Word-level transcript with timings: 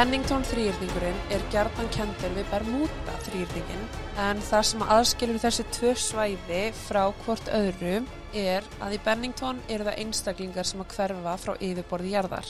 Bennington 0.00 0.40
þrýrningurinn 0.48 1.18
er 1.28 1.42
gjarnan 1.52 1.90
kendur 1.92 2.30
við 2.32 2.46
Bermuda 2.48 3.16
þrýrningin 3.26 3.82
en 4.24 4.38
það 4.46 4.62
sem 4.70 4.84
aðskilur 4.94 5.40
þessi 5.42 5.66
tvö 5.76 5.90
svæði 6.00 6.60
frá 6.78 7.02
hvort 7.18 7.50
öðru 7.52 7.98
er 8.32 8.64
að 8.80 8.96
í 8.96 9.00
Bennington 9.04 9.60
eru 9.68 9.84
það 9.90 10.00
einstaklingar 10.06 10.70
sem 10.70 10.80
að 10.80 10.94
hverfa 10.94 11.36
frá 11.42 11.52
yfirborði 11.68 12.14
jarðar. 12.14 12.48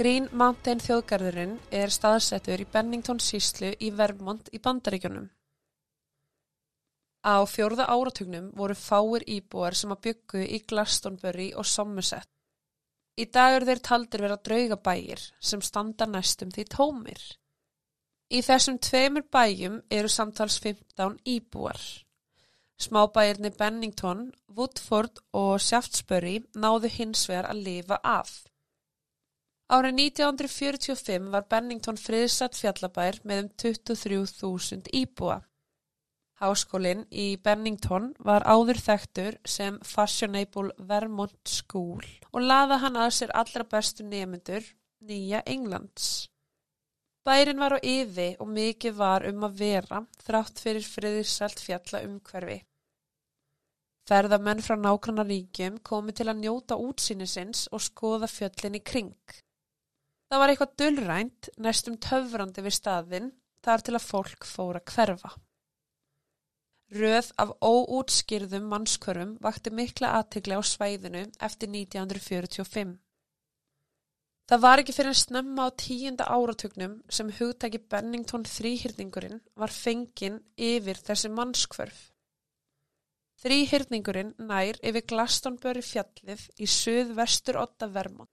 Green 0.00 0.32
Mountain 0.32 0.80
þjóðgarðurinn 0.86 1.56
er 1.84 1.92
staðsettur 1.92 2.64
í 2.64 2.70
Bennington 2.72 3.20
síslu 3.20 3.74
í 3.76 3.92
Vermont 3.92 4.48
í 4.56 4.62
Bandaríkjunum. 4.64 5.28
Á 7.28 7.44
fjórða 7.44 7.92
áratugnum 7.92 8.54
voru 8.56 8.78
fáir 8.88 9.28
íbúar 9.28 9.76
sem 9.76 9.92
að 9.92 10.06
byggu 10.08 10.48
í 10.48 10.64
Glastonbury 10.64 11.52
og 11.52 11.68
Somerset. 11.68 12.33
Í 13.14 13.24
dag 13.30 13.56
eru 13.56 13.68
þeir 13.68 13.80
taldir 13.88 14.22
vera 14.24 14.36
draugabægir 14.48 15.20
sem 15.50 15.60
standa 15.62 16.06
næstum 16.10 16.50
því 16.54 16.64
tómir. 16.74 17.20
Í 18.34 18.40
þessum 18.42 18.80
tveimur 18.82 19.26
bæjum 19.36 19.76
eru 19.98 20.10
samtals 20.10 20.56
15 20.64 21.20
íbúar. 21.36 21.78
Smábæirni 22.80 23.52
Bennington, 23.54 24.32
Woodford 24.56 25.20
og 25.32 25.60
Shaftesbury 25.62 26.40
náðu 26.58 26.90
hins 26.90 27.28
vegar 27.30 27.46
að 27.52 27.62
lifa 27.68 28.00
af. 28.02 28.32
Árið 29.70 30.00
1945 30.00 31.30
var 31.32 31.46
Bennington 31.48 31.96
friðsatt 32.00 32.58
fjallabær 32.58 33.20
með 33.22 33.44
um 33.44 33.52
23.000 33.62 34.90
íbúa. 34.92 35.38
Háskólinn 36.44 37.06
í 37.08 37.38
Bennington 37.40 38.10
var 38.20 38.44
áður 38.44 38.76
þekktur 38.84 39.36
sem 39.48 39.78
Fashionable 39.88 40.74
Vermont 40.90 41.48
School 41.48 42.04
og 42.34 42.44
laða 42.44 42.82
hann 42.82 42.98
að 43.00 43.12
sér 43.18 43.32
allra 43.40 43.64
bestu 43.64 44.04
nemyndur 44.04 44.66
Nýja 45.08 45.40
Englands. 45.48 46.28
Bærin 47.24 47.62
var 47.62 47.76
á 47.76 47.80
yfi 47.80 48.34
og 48.44 48.50
mikið 48.52 48.98
var 48.98 49.24
um 49.30 49.46
að 49.48 49.56
vera 49.62 50.02
þrátt 50.26 50.60
fyrir 50.60 50.84
friðirsælt 50.84 51.62
fjalla 51.64 52.02
umhverfi. 52.10 52.58
Ferðamenn 54.04 54.60
frá 54.66 54.76
nákvæmna 54.76 55.24
ríkjum 55.24 55.80
komi 55.80 56.12
til 56.12 56.28
að 56.28 56.42
njóta 56.42 56.76
útsýnisins 56.76 57.64
og 57.72 57.86
skoða 57.86 58.28
fjöllin 58.28 58.76
í 58.76 58.82
kring. 58.84 59.38
Það 60.28 60.42
var 60.42 60.52
eitthvað 60.52 60.76
dullrænt, 60.82 61.50
næstum 61.56 61.96
töfrandi 61.96 62.68
við 62.68 62.78
staðin, 62.82 63.32
þar 63.64 63.88
til 63.88 63.96
að 63.96 64.08
fólk 64.10 64.48
fóra 64.50 64.84
hverfa. 64.92 65.32
Röð 66.94 67.32
af 67.42 67.50
óútskýrðum 67.58 68.68
mannskörfum 68.70 69.30
vakti 69.42 69.70
mikla 69.74 70.12
aðtikli 70.20 70.54
á 70.54 70.62
svæðinu 70.62 71.22
eftir 71.42 71.72
1945. 71.72 72.92
Það 74.46 74.62
var 74.62 74.82
ekki 74.82 74.94
fyrir 74.94 75.10
en 75.10 75.18
snemma 75.18 75.66
á 75.66 75.70
tíunda 75.80 76.28
áratugnum 76.30 76.94
sem 77.16 77.32
hugtæki 77.38 77.80
Bennington 77.90 78.46
þrýhyrningurinn 78.46 79.40
var 79.58 79.74
fenginn 79.74 80.38
yfir 80.54 81.02
þessi 81.08 81.32
mannskvörf. 81.34 81.98
Þrýhyrningurinn 83.42 84.32
nær 84.38 84.78
yfir 84.78 85.08
Glastonbury 85.10 85.82
fjallið 85.82 86.46
í 86.62 86.70
söð-vestur 86.70 87.58
otta 87.64 87.90
Vermont. 87.90 88.30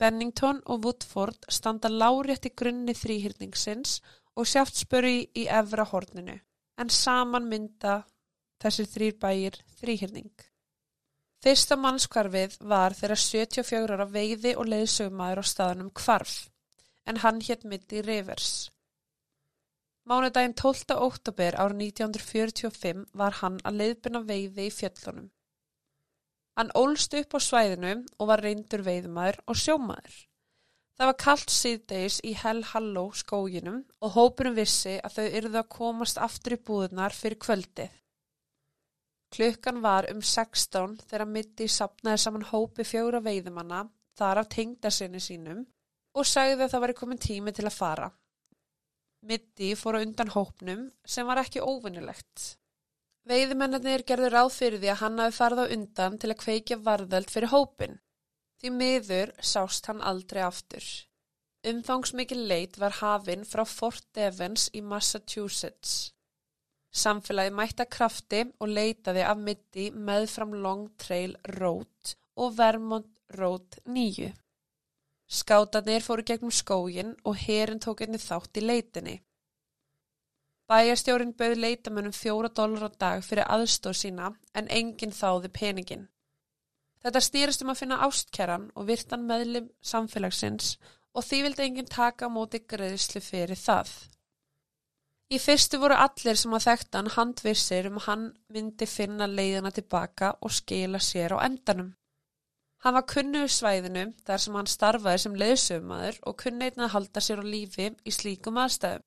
Bennington 0.00 0.64
og 0.64 0.86
Woodford 0.86 1.44
standa 1.52 1.92
lárétt 1.92 2.48
í 2.48 2.56
grunni 2.56 2.96
þrýhyrningsins 2.96 4.00
og 4.32 4.48
Shaftesbury 4.48 5.26
í 5.36 5.48
efra 5.60 5.84
horninu 5.92 6.40
en 6.76 6.92
saman 6.92 7.48
mynda 7.50 8.02
þessir 8.62 8.88
þrýr 8.92 9.16
bæir 9.22 9.58
þrýhyrning. 9.80 10.32
Fyrsta 11.44 11.76
mannskvarfið 11.78 12.56
var 12.70 12.96
þegar 12.96 13.20
74 13.22 13.96
ára 13.96 14.06
veiði 14.10 14.54
og 14.56 14.70
leiðsögumæður 14.72 15.42
á 15.42 15.44
staðanum 15.50 15.90
kvarf, 15.94 16.36
en 17.06 17.20
hann 17.22 17.42
hétt 17.44 17.66
mitt 17.68 17.92
í 17.92 18.02
revers. 18.02 18.70
Mánudaginn 20.06 20.54
12. 20.54 20.94
óttabér 21.02 21.58
árið 21.58 21.80
1945 21.88 23.06
var 23.20 23.38
hann 23.40 23.58
að 23.66 23.80
leiðbyrna 23.80 24.22
veiði 24.26 24.68
í 24.68 24.74
fjöllunum. 24.74 25.30
Hann 26.56 26.72
ólst 26.78 27.14
upp 27.18 27.36
á 27.36 27.40
svæðinu 27.42 27.92
og 28.16 28.30
var 28.30 28.42
reyndur 28.44 28.84
veiðumæður 28.86 29.40
og 29.46 29.58
sjómaður. 29.60 30.14
Það 30.96 31.08
var 31.10 31.16
kallt 31.20 31.52
síðdeis 31.52 32.14
í 32.24 32.32
Hell 32.40 32.62
Hallow 32.70 33.10
skóginum 33.20 33.82
og 34.00 34.14
hópurum 34.14 34.54
vissi 34.56 34.94
að 35.04 35.18
þau 35.18 35.26
yrðu 35.40 35.58
að 35.60 35.72
komast 35.74 36.20
aftur 36.26 36.56
í 36.56 36.62
búðunar 36.68 37.12
fyrir 37.12 37.36
kvöldið. 37.42 37.90
Klukkan 39.36 39.82
var 39.84 40.08
um 40.08 40.22
16 40.24 40.94
þegar 41.04 41.28
Mitti 41.28 41.66
sapnaði 41.68 42.22
saman 42.22 42.46
hópi 42.48 42.86
fjóra 42.88 43.20
veiðumanna 43.20 43.82
þar 44.16 44.40
af 44.40 44.48
tengdarsinni 44.54 45.20
sínum 45.20 45.66
og 46.16 46.28
sagði 46.30 46.64
að 46.64 46.72
það 46.72 46.84
var 46.86 46.94
komin 47.02 47.20
tími 47.20 47.52
til 47.52 47.66
að 47.68 47.76
fara. 47.76 48.08
Mitti 49.26 49.74
fór 49.76 49.98
á 50.00 50.04
undan 50.06 50.32
hópnum 50.32 50.86
sem 51.04 51.28
var 51.28 51.42
ekki 51.42 51.60
óvinnilegt. 51.60 52.56
Veiðumennir 53.26 54.06
gerði 54.06 54.32
ráð 54.32 54.52
fyrir 54.54 54.80
því 54.80 54.90
að 54.94 55.00
hann 55.02 55.20
hafi 55.20 55.36
farið 55.42 55.60
á 55.60 55.72
undan 55.76 56.18
til 56.22 56.30
að 56.30 56.40
kveikja 56.46 56.80
varðöld 56.88 57.32
fyrir 57.32 57.52
hópin. 57.52 57.98
Því 58.60 58.72
miður 58.72 59.32
sást 59.44 59.86
hann 59.90 60.00
aldrei 60.00 60.42
aftur. 60.46 60.84
Umfangsmikið 61.66 62.42
leit 62.50 62.78
var 62.78 62.98
hafinn 63.00 63.44
frá 63.44 63.64
Fort 63.68 64.06
Devens 64.14 64.68
í 64.72 64.82
Massachusetts. 64.82 66.12
Samfélagi 66.96 67.52
mætta 67.52 67.84
krafti 67.84 68.44
og 68.60 68.70
leitaði 68.72 69.24
af 69.26 69.42
mitti 69.48 69.90
meðfram 69.92 70.54
Long 70.64 70.88
Trail 70.96 71.34
Road 71.58 72.14
og 72.36 72.56
Vermont 72.56 73.10
Road 73.36 73.80
9. 73.84 74.32
Skátanir 75.26 76.04
fóru 76.06 76.22
gegnum 76.22 76.54
skógin 76.54 77.16
og 77.24 77.36
herin 77.42 77.82
tók 77.82 78.04
einni 78.06 78.20
þátt 78.22 78.60
í 78.60 78.64
leitinni. 78.64 79.16
Bæjarstjórin 80.70 81.34
bauð 81.38 81.60
leitamönnum 81.62 82.14
fjóra 82.14 82.48
dólar 82.48 82.88
á 82.88 82.90
dag 83.04 83.24
fyrir 83.26 83.50
aðstóð 83.56 83.98
sína 84.00 84.30
en 84.54 84.70
enginn 84.78 85.14
þáði 85.14 85.50
peningin. 85.58 86.06
Þetta 87.06 87.20
stýrist 87.22 87.62
um 87.62 87.68
að 87.70 87.80
finna 87.84 87.96
ástkerran 88.02 88.62
og 88.74 88.88
virtan 88.88 89.28
meðlim 89.28 89.66
samfélagsins 89.78 90.72
og 91.14 91.22
því 91.22 91.38
vildi 91.44 91.62
enginn 91.62 91.90
taka 91.92 92.26
móti 92.26 92.58
greiðslu 92.66 93.22
fyrir 93.22 93.60
það. 93.60 93.92
Í 95.30 95.38
fyrstu 95.42 95.78
voru 95.82 95.94
allir 96.02 96.38
sem 96.40 96.56
að 96.58 96.64
þekktan 96.64 97.12
handvissir 97.14 97.86
um 97.92 98.00
hann 98.08 98.26
myndi 98.50 98.90
finna 98.90 99.30
leiðina 99.30 99.70
tilbaka 99.78 100.32
og 100.40 100.56
skila 100.58 100.98
sér 101.02 101.36
á 101.38 101.46
endanum. 101.46 101.94
Hann 102.82 102.98
var 102.98 103.06
kunnuð 103.14 103.48
svæðinu 103.54 104.04
þar 104.26 104.42
sem 104.42 104.58
hann 104.58 104.72
starfaði 104.74 105.22
sem 105.28 105.40
leiðsöfumadur 105.44 106.20
og 106.26 106.38
kunneitna 106.42 106.88
að 106.90 106.94
halda 106.98 107.22
sér 107.22 107.42
á 107.42 107.50
lífi 107.54 107.88
í 108.02 108.18
slíkum 108.18 108.58
aðstæðum. 108.66 109.06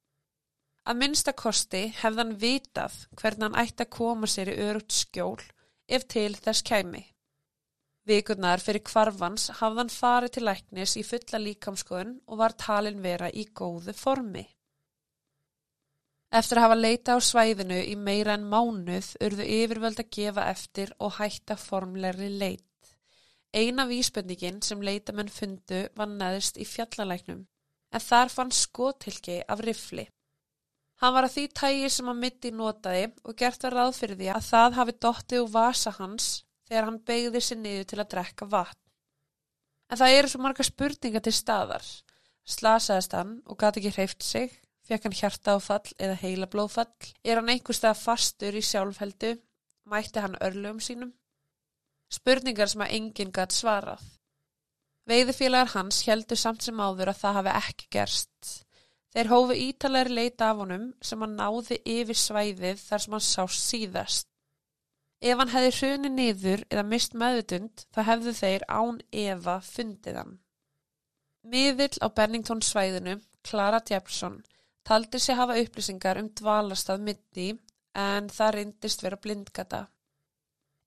Að 0.88 1.00
minnstakosti 1.04 1.86
hefðan 2.00 2.36
vitað 2.40 2.96
hvernig 3.20 3.50
hann 3.50 3.62
ætti 3.68 3.84
að 3.84 3.96
koma 4.00 4.28
sér 4.28 4.56
í 4.56 4.60
örugt 4.72 4.96
skjól 4.96 5.40
ef 5.88 6.08
til 6.08 6.32
þess 6.40 6.64
kæmi. 6.64 7.04
Vikurnar 8.08 8.62
fyrir 8.64 8.84
kvarfans 8.86 9.50
hafðan 9.60 9.92
farið 9.94 10.32
til 10.36 10.46
læknis 10.48 10.96
í 10.98 11.04
fulla 11.06 11.42
líkamskoðun 11.44 12.16
og 12.28 12.40
var 12.40 12.56
talin 12.58 13.02
vera 13.04 13.30
í 13.30 13.46
góðu 13.54 13.94
formi. 13.94 14.46
Eftir 16.30 16.60
að 16.60 16.66
hafa 16.68 16.78
leita 16.78 17.16
á 17.18 17.20
svæðinu 17.26 17.78
í 17.90 17.96
meira 17.98 18.36
en 18.38 18.46
mánuð 18.50 19.16
urðu 19.26 19.46
yfirvöld 19.50 20.02
að 20.02 20.12
gefa 20.18 20.46
eftir 20.52 20.92
og 21.00 21.16
hætta 21.18 21.58
formlegri 21.58 22.30
leit. 22.30 22.66
Eina 23.54 23.88
vísbendingin 23.90 24.62
sem 24.62 24.82
leitamenn 24.86 25.32
fundu 25.34 25.88
var 25.98 26.10
neðist 26.12 26.60
í 26.62 26.68
fjallalæknum, 26.70 27.48
en 27.94 28.06
þar 28.06 28.30
fann 28.30 28.54
skotilki 28.54 29.40
af 29.50 29.64
rifli. 29.66 30.06
Hann 31.02 31.16
var 31.16 31.26
að 31.26 31.34
því 31.34 31.46
tægi 31.58 31.90
sem 31.96 32.12
að 32.12 32.22
mitti 32.22 32.52
notaði 32.54 33.08
og 33.24 33.36
gert 33.40 33.66
var 33.66 33.78
ráð 33.80 33.96
fyrir 33.98 34.20
því 34.20 34.30
að 34.36 34.48
það 34.52 34.78
hafi 34.78 34.96
dottið 35.06 35.44
úr 35.46 35.52
vasa 35.56 35.96
hans 35.98 36.30
þegar 36.70 36.88
hann 36.88 37.02
beigði 37.10 37.42
sér 37.44 37.60
niður 37.64 37.90
til 37.90 38.00
að 38.00 38.12
drekka 38.14 38.48
vatn. 38.54 38.82
En 39.90 39.98
það 39.98 40.16
eru 40.20 40.30
svo 40.30 40.42
marga 40.46 40.66
spurningar 40.66 41.26
til 41.26 41.34
staðar. 41.34 41.86
Slasaðist 42.50 43.16
hann 43.18 43.40
og 43.50 43.58
gati 43.62 43.82
ekki 43.82 43.96
hreift 43.98 44.26
sig, 44.26 44.54
fekk 44.86 45.08
hann 45.08 45.18
hjarta 45.18 45.58
áfall 45.58 45.96
eða 45.98 46.20
heila 46.22 46.50
blóðfall, 46.50 47.10
er 47.26 47.42
hann 47.42 47.50
einhverstað 47.50 47.98
fastur 48.04 48.58
í 48.58 48.64
sjálfheldu, 48.66 49.36
mætti 49.90 50.22
hann 50.22 50.38
örlugum 50.46 50.82
sínum. 50.82 51.12
Spurningar 52.10 52.70
sem 52.70 52.86
að 52.86 52.96
enginn 52.98 53.34
gæti 53.34 53.58
svarað. 53.58 54.06
Veiðifélagar 55.10 55.74
hans 55.74 56.04
heldur 56.06 56.38
samt 56.38 56.66
sem 56.66 56.82
áður 56.82 57.10
að 57.10 57.22
það 57.24 57.38
hafi 57.40 57.54
ekki 57.60 57.88
gerst. 57.96 58.50
Þeir 59.10 59.30
hófu 59.32 59.56
ítalegri 59.58 60.18
leita 60.20 60.52
af 60.52 60.60
honum 60.62 60.90
sem 61.02 61.22
hann 61.26 61.38
náði 61.38 61.80
yfir 61.98 62.18
svæðið 62.18 62.84
þar 62.84 63.04
sem 63.06 63.16
hann 63.16 63.26
sást 63.26 63.64
síðast. 63.72 64.29
Ef 65.20 65.36
hann 65.36 65.52
hefði 65.52 65.72
hruni 65.78 66.10
niður 66.16 66.62
eða 66.72 66.84
mist 66.88 67.16
meðutund 67.22 67.84
þá 67.92 68.00
hefðu 68.08 68.34
þeir 68.38 68.64
án 68.72 69.02
Eva 69.12 69.58
fundið 69.66 70.20
hann. 70.22 70.38
Miðill 71.44 71.98
á 72.00 72.08
Bennington 72.16 72.62
svæðinu, 72.64 73.18
Clara 73.44 73.82
Jefferson, 73.90 74.38
taldi 74.88 75.20
sig 75.20 75.36
hafa 75.36 75.58
upplýsingar 75.60 76.20
um 76.22 76.30
dvalastað 76.40 77.04
mitti 77.04 77.50
en 77.96 78.30
það 78.32 78.54
reyndist 78.56 79.04
vera 79.04 79.20
blindgata. 79.20 79.82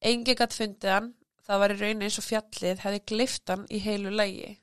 Engi 0.01 0.35
gatt 0.39 0.57
fundið 0.57 0.95
hann, 0.95 1.13
það 1.47 1.61
var 1.63 1.75
í 1.75 1.79
raun 1.81 2.05
eins 2.07 2.19
og 2.19 2.27
fjallið 2.27 2.85
hefði 2.87 3.03
gliftan 3.13 3.67
í 3.69 3.81
heilu 3.85 4.13
lægi. 4.17 4.55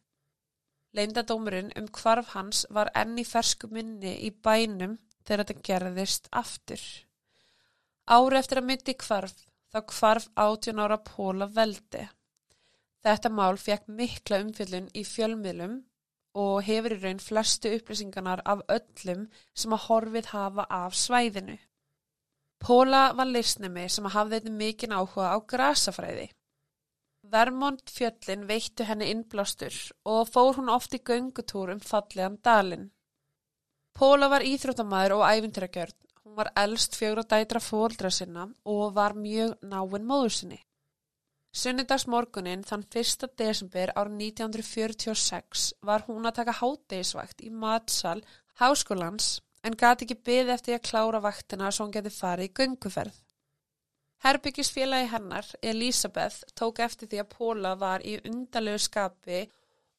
Leindadómurinn 0.97 1.69
um 1.77 1.91
hvarf 1.93 2.33
hans 2.33 2.63
var 2.73 2.89
enn 2.97 3.17
í 3.21 3.25
fersku 3.27 3.69
minni 3.69 4.15
í 4.25 4.31
bænum 4.33 4.97
þegar 5.27 5.45
þetta 5.45 5.67
gerðist 5.69 6.29
aftur. 6.41 6.81
Ári 8.09 8.39
eftir 8.39 8.61
að 8.63 8.69
myndi 8.71 8.95
hvarf, 8.97 9.35
þá 9.73 9.79
hvarf 9.93 10.29
18 10.35 10.81
ára 10.83 10.97
Póla 11.09 11.47
veldi. 11.53 12.07
Þetta 13.05 13.29
mál 13.31 13.57
fekk 13.57 13.87
mikla 13.99 14.41
umfjöldun 14.43 14.89
í 14.97 15.05
fjölmiðlum 15.07 15.77
og 16.39 16.63
hefur 16.67 16.95
í 16.95 16.99
raun 17.03 17.21
flestu 17.23 17.71
upplýsingarnar 17.77 18.43
af 18.53 18.63
öllum 18.75 19.27
sem 19.55 19.73
að 19.75 19.85
horfið 19.87 20.31
hafa 20.33 20.65
af 20.79 20.97
svæðinu. 20.97 21.57
Póla 22.59 23.13
var 23.15 23.29
leysnemi 23.31 23.87
sem 23.89 24.05
að 24.09 24.15
hafði 24.17 24.39
þetta 24.39 24.57
mikinn 24.59 24.95
áhuga 24.97 25.31
á 25.31 25.37
grasafræði. 25.53 26.27
Vermont 27.31 27.91
fjöllin 27.93 28.45
veittu 28.49 28.85
henni 28.87 29.09
innblástur 29.13 29.75
og 30.11 30.27
fór 30.33 30.57
hún 30.57 30.71
oft 30.73 30.95
í 30.97 30.99
göngutúr 31.09 31.71
um 31.75 31.79
fallegan 31.79 32.39
dalin. 32.43 32.89
Póla 33.95 34.29
var 34.31 34.45
íþróttamæður 34.47 35.17
og 35.19 35.25
æfintragjörn. 35.29 35.97
Hún 36.29 36.37
var 36.37 36.51
elst 36.61 36.93
fjögur 36.93 37.23
og 37.23 37.29
dætra 37.31 37.59
fóldra 37.59 38.09
sinna 38.13 38.43
og 38.71 38.91
var 38.93 39.15
mjög 39.17 39.55
náinn 39.65 40.03
móður 40.09 40.33
sinni. 40.35 40.59
Sunnudagsmorgunin 41.61 42.65
þann 42.69 42.83
1. 43.01 43.25
desember 43.41 43.89
árið 43.97 44.19
1946 44.27 45.63
var 45.89 46.05
hún 46.05 46.29
að 46.29 46.35
taka 46.39 46.55
hátegisvægt 46.59 47.41
í 47.47 47.49
matsal 47.63 48.21
háskólans 48.61 49.31
en 49.65 49.79
gati 49.83 50.05
ekki 50.05 50.19
byði 50.29 50.53
eftir 50.59 50.77
að 50.77 50.85
klára 50.91 51.23
vaktina 51.25 51.71
svo 51.73 51.87
hún 51.87 51.97
geti 51.97 52.13
farið 52.13 52.51
í 52.51 52.53
gönguferð. 52.61 53.17
Herbyggisfélagi 54.21 55.09
hennar, 55.09 55.49
Elisabeth, 55.73 56.43
tók 56.53 56.83
eftir 56.85 57.09
því 57.09 57.23
að 57.23 57.31
Póla 57.33 57.73
var 57.87 58.05
í 58.05 58.19
undalegu 58.21 58.85
skapi 58.85 59.47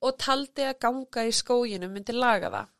og 0.06 0.14
taldi 0.28 0.70
að 0.70 0.78
ganga 0.86 1.26
í 1.26 1.34
skóginu 1.42 1.90
myndi 1.90 2.14
laga 2.14 2.54
það. 2.54 2.76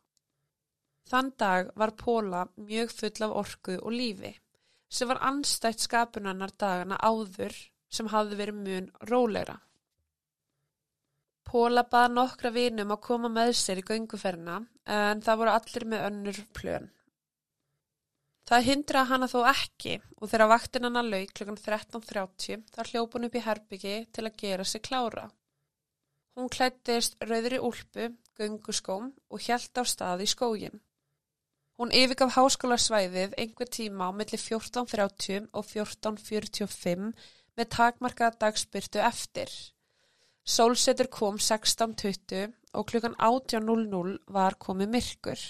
Þann 1.11 1.33
dag 1.43 1.73
var 1.75 1.91
Póla 1.99 2.45
mjög 2.55 2.93
full 2.95 3.25
af 3.27 3.33
orku 3.43 3.75
og 3.81 3.91
lífi, 3.91 4.31
sem 4.87 5.11
var 5.11 5.19
anstætt 5.27 5.83
skapunannar 5.83 6.53
dagana 6.55 7.01
áður 7.03 7.57
sem 7.91 8.11
hafði 8.13 8.39
verið 8.39 8.61
mun 8.67 8.87
róleira. 9.11 9.57
Póla 11.51 11.83
baða 11.83 12.13
nokkra 12.15 12.53
vinum 12.55 12.93
að 12.95 13.03
koma 13.09 13.29
með 13.35 13.57
sér 13.59 13.81
í 13.81 13.87
gönguferna 13.89 14.61
en 14.97 15.23
það 15.27 15.41
voru 15.41 15.55
allir 15.57 15.87
með 15.93 16.05
önnur 16.09 16.39
plön. 16.55 16.87
Það 18.51 18.67
hindra 18.67 19.03
hana 19.07 19.27
þó 19.31 19.41
ekki 19.51 19.97
og 20.19 20.31
þegar 20.31 20.51
vaktin 20.53 20.87
hana 20.87 21.03
lauk 21.07 21.33
kl. 21.35 21.57
13.30 21.65 22.63
þá 22.71 22.81
hljóp 22.93 23.17
hún 23.17 23.27
upp 23.27 23.39
í 23.39 23.43
herbyggi 23.45 23.97
til 24.15 24.25
að 24.27 24.39
gera 24.45 24.67
sig 24.67 24.83
klára. 24.87 25.27
Hún 26.39 26.51
klættist 26.55 27.19
rauðri 27.27 27.59
úlpu, 27.59 28.13
gunguskóm 28.39 29.11
og 29.31 29.43
hjælt 29.43 29.83
á 29.83 29.83
stað 29.83 30.23
í 30.23 30.31
skógin. 30.31 30.79
Hún 31.81 31.95
yfirgaf 31.97 32.35
háskólasvæðið 32.37 33.39
einhver 33.41 33.69
tíma 33.73 34.09
á 34.09 34.11
milli 34.13 34.37
14.30 34.37 35.47
og 35.57 35.65
14.45 35.65 37.07
með 37.57 37.71
takmarkaða 37.73 38.37
dagspyrtu 38.43 39.01
eftir. 39.01 39.49
Sólsetur 40.45 41.09
kom 41.09 41.41
16.20 41.41 42.53
og 42.77 42.87
klukkan 42.93 43.17
18.00 43.17 44.13
var 44.37 44.59
komið 44.61 44.93
myrkur. 44.99 45.47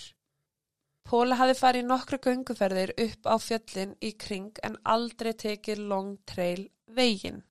Póla 1.03 1.43
hafi 1.43 1.59
farið 1.65 1.91
nokkru 1.91 2.23
gunguferðir 2.23 2.95
upp 3.09 3.27
á 3.27 3.35
fjöllin 3.43 3.99
í 3.99 4.15
kring 4.15 4.55
en 4.63 4.79
aldrei 4.87 5.35
tekið 5.35 5.87
long 5.91 6.17
trail 6.31 6.69
veginn. 6.87 7.43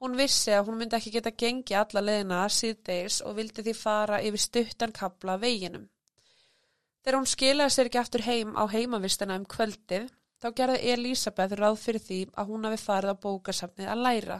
Hún 0.00 0.16
vissi 0.16 0.56
að 0.56 0.70
hún 0.70 0.80
myndi 0.80 0.96
ekki 0.96 1.18
geta 1.18 1.36
gengið 1.44 1.82
alla 1.84 2.08
leðina 2.08 2.44
síðdeis 2.48 3.20
og 3.20 3.36
vildi 3.36 3.68
því 3.68 3.80
fara 3.84 4.24
yfir 4.24 4.48
stuttan 4.48 4.96
kabla 4.96 5.36
veginnum. 5.44 5.91
Þegar 7.02 7.18
hún 7.18 7.26
skilaði 7.26 7.74
sér 7.74 7.88
ekki 7.90 7.98
aftur 7.98 8.22
heim 8.22 8.52
á 8.54 8.62
heimavistana 8.70 9.36
um 9.40 9.46
kvöldið, 9.50 10.04
þá 10.38 10.48
gerði 10.58 10.92
Elisabeth 10.92 11.56
ráð 11.58 11.80
fyrir 11.82 12.04
því 12.04 12.18
að 12.38 12.52
hún 12.52 12.68
hafi 12.68 12.78
farið 12.78 13.14
á 13.14 13.22
bókasafnið 13.24 13.90
að 13.90 14.02
læra. 14.06 14.36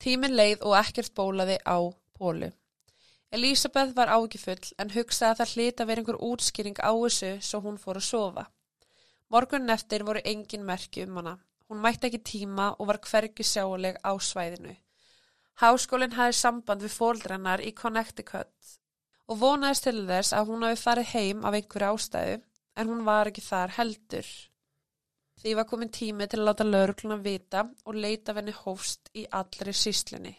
Tímin 0.00 0.36
leið 0.38 0.64
og 0.64 0.76
ekkert 0.78 1.12
bólaði 1.18 1.58
á 1.68 1.76
Pólu. 2.16 2.48
Elisabeth 3.30 3.92
var 3.96 4.08
ágifull 4.08 4.72
en 4.80 4.94
hugsaði 4.94 5.30
að 5.34 5.40
það 5.42 5.52
hlita 5.52 5.86
verið 5.90 6.02
einhver 6.02 6.20
útskýring 6.30 6.80
á 6.80 6.92
þessu 6.96 7.32
svo 7.44 7.60
hún 7.66 7.76
fór 7.82 8.00
að 8.00 8.08
sofa. 8.08 8.46
Morgunin 9.28 9.74
eftir 9.76 10.06
voru 10.08 10.24
engin 10.24 10.64
merki 10.64 11.04
um 11.04 11.20
hana. 11.20 11.36
Hún 11.68 11.82
mætti 11.84 12.08
ekki 12.08 12.24
tíma 12.24 12.70
og 12.78 12.88
var 12.88 13.02
hvergi 13.04 13.44
sjáuleg 13.44 14.00
á 14.00 14.16
svæðinu. 14.16 14.72
Háskólinn 15.60 16.16
hafi 16.16 16.40
samband 16.40 16.86
við 16.86 16.94
fóldrannar 16.96 17.60
í 17.60 17.74
Connecticut 17.76 18.78
og 19.28 19.40
vonaðist 19.42 19.84
til 19.86 20.04
þess 20.08 20.34
að 20.36 20.52
hún 20.52 20.64
hafi 20.66 20.82
farið 20.82 21.10
heim 21.14 21.44
af 21.44 21.56
einhverju 21.58 21.94
ástæðu 21.94 22.36
en 22.78 22.92
hún 22.92 23.04
var 23.08 23.30
ekki 23.30 23.44
þar 23.44 23.74
heldur. 23.76 24.28
Því 25.38 25.54
var 25.54 25.66
komin 25.70 25.92
tími 25.94 26.26
til 26.26 26.40
að 26.40 26.48
láta 26.48 26.66
laurugluna 26.66 27.18
vita 27.22 27.64
og 27.86 27.98
leita 28.04 28.34
venni 28.34 28.54
hófst 28.54 29.10
í 29.14 29.26
allri 29.40 29.74
síslinni. 29.76 30.34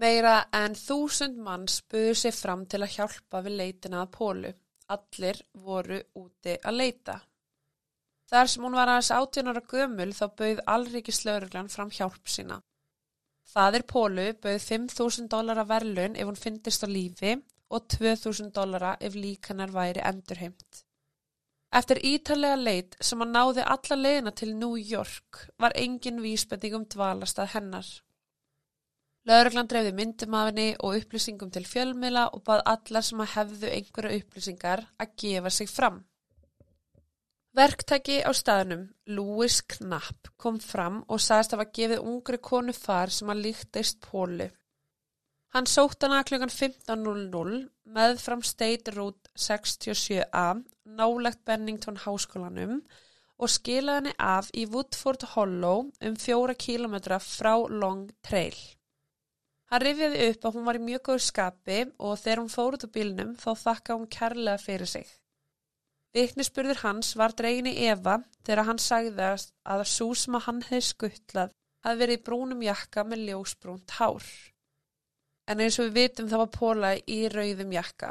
Meira 0.00 0.36
en 0.56 0.76
þúsund 0.78 1.40
manns 1.44 1.80
buður 1.90 2.16
sér 2.16 2.36
fram 2.36 2.64
til 2.70 2.80
að 2.84 2.94
hjálpa 2.94 3.42
við 3.44 3.58
leitina 3.60 4.04
að 4.04 4.12
Pólu. 4.16 4.52
Allir 4.90 5.42
voru 5.66 5.98
úti 6.18 6.56
að 6.56 6.78
leita. 6.78 7.20
Þar 8.30 8.48
sem 8.50 8.64
hún 8.64 8.78
var 8.78 8.90
aðeins 8.90 9.10
18 9.14 9.50
ára 9.50 9.62
gömul 9.72 10.12
þá 10.14 10.24
bauð 10.40 10.62
allríkislauruglan 10.74 11.70
fram 11.70 11.90
hjálp 11.94 12.30
sína. 12.30 12.60
Fadir 13.46 13.82
Pólu 13.88 14.26
bauð 14.42 14.60
5.000 14.66 15.30
dólar 15.32 15.62
að 15.62 15.72
verlun 15.72 16.16
ef 16.16 16.28
hún 16.28 16.38
fyndist 16.38 16.84
á 16.86 16.88
lífi 16.90 17.34
og 17.70 17.86
2.000 17.94 18.52
dólara 18.54 18.96
ef 19.00 19.14
líkanar 19.14 19.72
væri 19.74 20.04
endurheimt. 20.12 20.84
Eftir 21.70 22.00
ítalega 22.02 22.58
leit 22.58 22.96
sem 23.00 23.20
hann 23.22 23.34
náði 23.34 23.62
alla 23.74 23.96
leina 23.96 24.32
til 24.34 24.56
New 24.58 24.74
York 24.76 25.44
var 25.62 25.76
engin 25.78 26.22
vísbending 26.22 26.74
um 26.74 26.86
dvalastað 26.94 27.52
hennar. 27.54 27.90
Lauruglan 29.28 29.68
dreifði 29.70 29.92
myndum 29.94 30.34
af 30.34 30.48
henni 30.48 30.68
og 30.80 30.96
upplýsingum 30.98 31.50
til 31.54 31.66
fjölmila 31.68 32.26
og 32.34 32.42
bað 32.46 32.64
allar 32.72 33.06
sem 33.06 33.20
að 33.22 33.34
hefðu 33.36 33.72
einhverja 33.76 34.18
upplýsingar 34.18 34.86
að 34.98 35.14
gefa 35.22 35.52
sig 35.58 35.70
fram. 35.70 36.00
Verktæki 37.50 38.20
á 38.22 38.30
staðnum, 38.30 38.84
Louis 39.10 39.56
Knapp, 39.66 40.28
kom 40.38 40.60
fram 40.62 41.00
og 41.10 41.18
sagðist 41.18 41.56
að 41.56 41.58
hafa 41.58 41.72
gefið 41.78 42.04
ungri 42.06 42.38
konu 42.38 42.74
far 42.76 43.10
sem 43.10 43.32
að 43.32 43.40
líktist 43.46 43.98
pólu. 44.04 44.46
Hann 45.50 45.66
sótt 45.66 46.06
hana 46.06 46.20
klukkan 46.22 46.52
15.00 46.54 47.56
með 47.96 48.20
fram 48.22 48.44
State 48.46 48.94
Route 48.94 49.32
67A, 49.34 50.60
nálegt 50.94 51.40
Bennington 51.42 51.98
háskólanum 52.04 52.76
og 53.40 53.50
skilaði 53.50 53.98
henni 53.98 54.12
af 54.22 54.52
í 54.54 54.68
Woodford 54.70 55.26
Hollow 55.32 55.88
um 55.90 56.18
fjóra 56.22 56.54
kílometra 56.54 57.18
frá 57.18 57.56
Long 57.66 58.12
Trail. 58.22 58.54
Hann 59.74 59.82
rifjaði 59.82 60.28
upp 60.28 60.46
að 60.46 60.54
hún 60.54 60.70
var 60.70 60.78
í 60.78 60.84
mjög 60.86 61.02
góð 61.10 61.24
skapi 61.26 61.80
og 61.98 62.14
þegar 62.22 62.44
hún 62.44 62.54
fór 62.54 62.78
út 62.78 62.86
á 62.86 62.94
bílnum 62.94 63.34
þá 63.42 63.50
þakka 63.64 63.98
hún 63.98 64.06
kærlega 64.18 64.62
fyrir 64.62 64.92
sig. 64.94 65.10
Viknisspurður 66.16 66.80
hans 66.82 67.12
var 67.18 67.34
dregin 67.38 67.68
í 67.70 67.76
Eva 67.86 68.16
þegar 68.42 68.66
hann 68.66 68.80
sagði 68.82 69.28
að 69.74 69.84
sú 69.86 70.08
sem 70.18 70.34
að 70.34 70.46
hann 70.48 70.62
hefði 70.66 70.86
skuttlað 70.88 71.52
hafði 71.84 72.00
verið 72.02 72.18
í 72.18 72.24
brúnum 72.26 72.64
jakka 72.64 73.04
með 73.06 73.28
ljósbrúnt 73.28 73.94
hár. 73.98 74.26
En 75.50 75.62
eins 75.62 75.78
og 75.78 75.88
við 75.88 75.96
vitum 76.00 76.28
það 76.30 76.42
var 76.42 76.50
Póla 76.56 76.90
í 76.98 77.20
rauðum 77.30 77.72
jakka. 77.74 78.10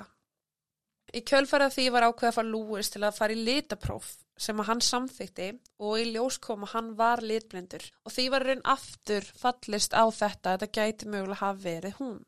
Í 1.09 1.23
kjölfarað 1.25 1.75
því 1.75 1.85
var 1.93 2.05
ákveða 2.07 2.31
að 2.31 2.35
fara 2.37 2.51
Lúis 2.53 2.91
til 2.93 3.03
að 3.03 3.15
fara 3.17 3.35
í 3.35 3.43
litapróf 3.43 4.09
sem 4.39 4.59
að 4.61 4.69
hann 4.69 4.81
samþykti 4.85 5.47
og 5.83 5.99
í 5.99 6.09
ljós 6.13 6.37
kom 6.43 6.63
að 6.63 6.73
hann 6.75 6.91
var 6.99 7.23
litblindur 7.25 7.85
og 8.05 8.13
því 8.15 8.25
var 8.31 8.45
raun 8.47 8.61
aftur 8.75 9.25
fallist 9.41 9.95
á 9.97 10.05
þetta 10.07 10.53
að 10.53 10.61
þetta 10.63 10.75
gæti 10.77 11.09
mögulega 11.09 11.41
hafa 11.41 11.63
verið 11.65 11.97
hún. 11.99 12.19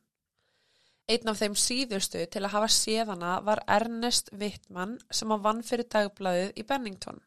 Einn 1.11 1.27
af 1.27 1.41
þeim 1.41 1.55
síðustu 1.59 2.21
til 2.31 2.41
að 2.45 2.53
hafa 2.53 2.67
séðana 2.71 3.31
var 3.43 3.59
Ernest 3.67 4.29
Wittmann 4.31 4.93
sem 5.11 5.33
að 5.33 5.41
vann 5.47 5.63
fyrir 5.67 5.89
dagbladið 5.91 6.53
í 6.55 6.63
Bennington. 6.69 7.17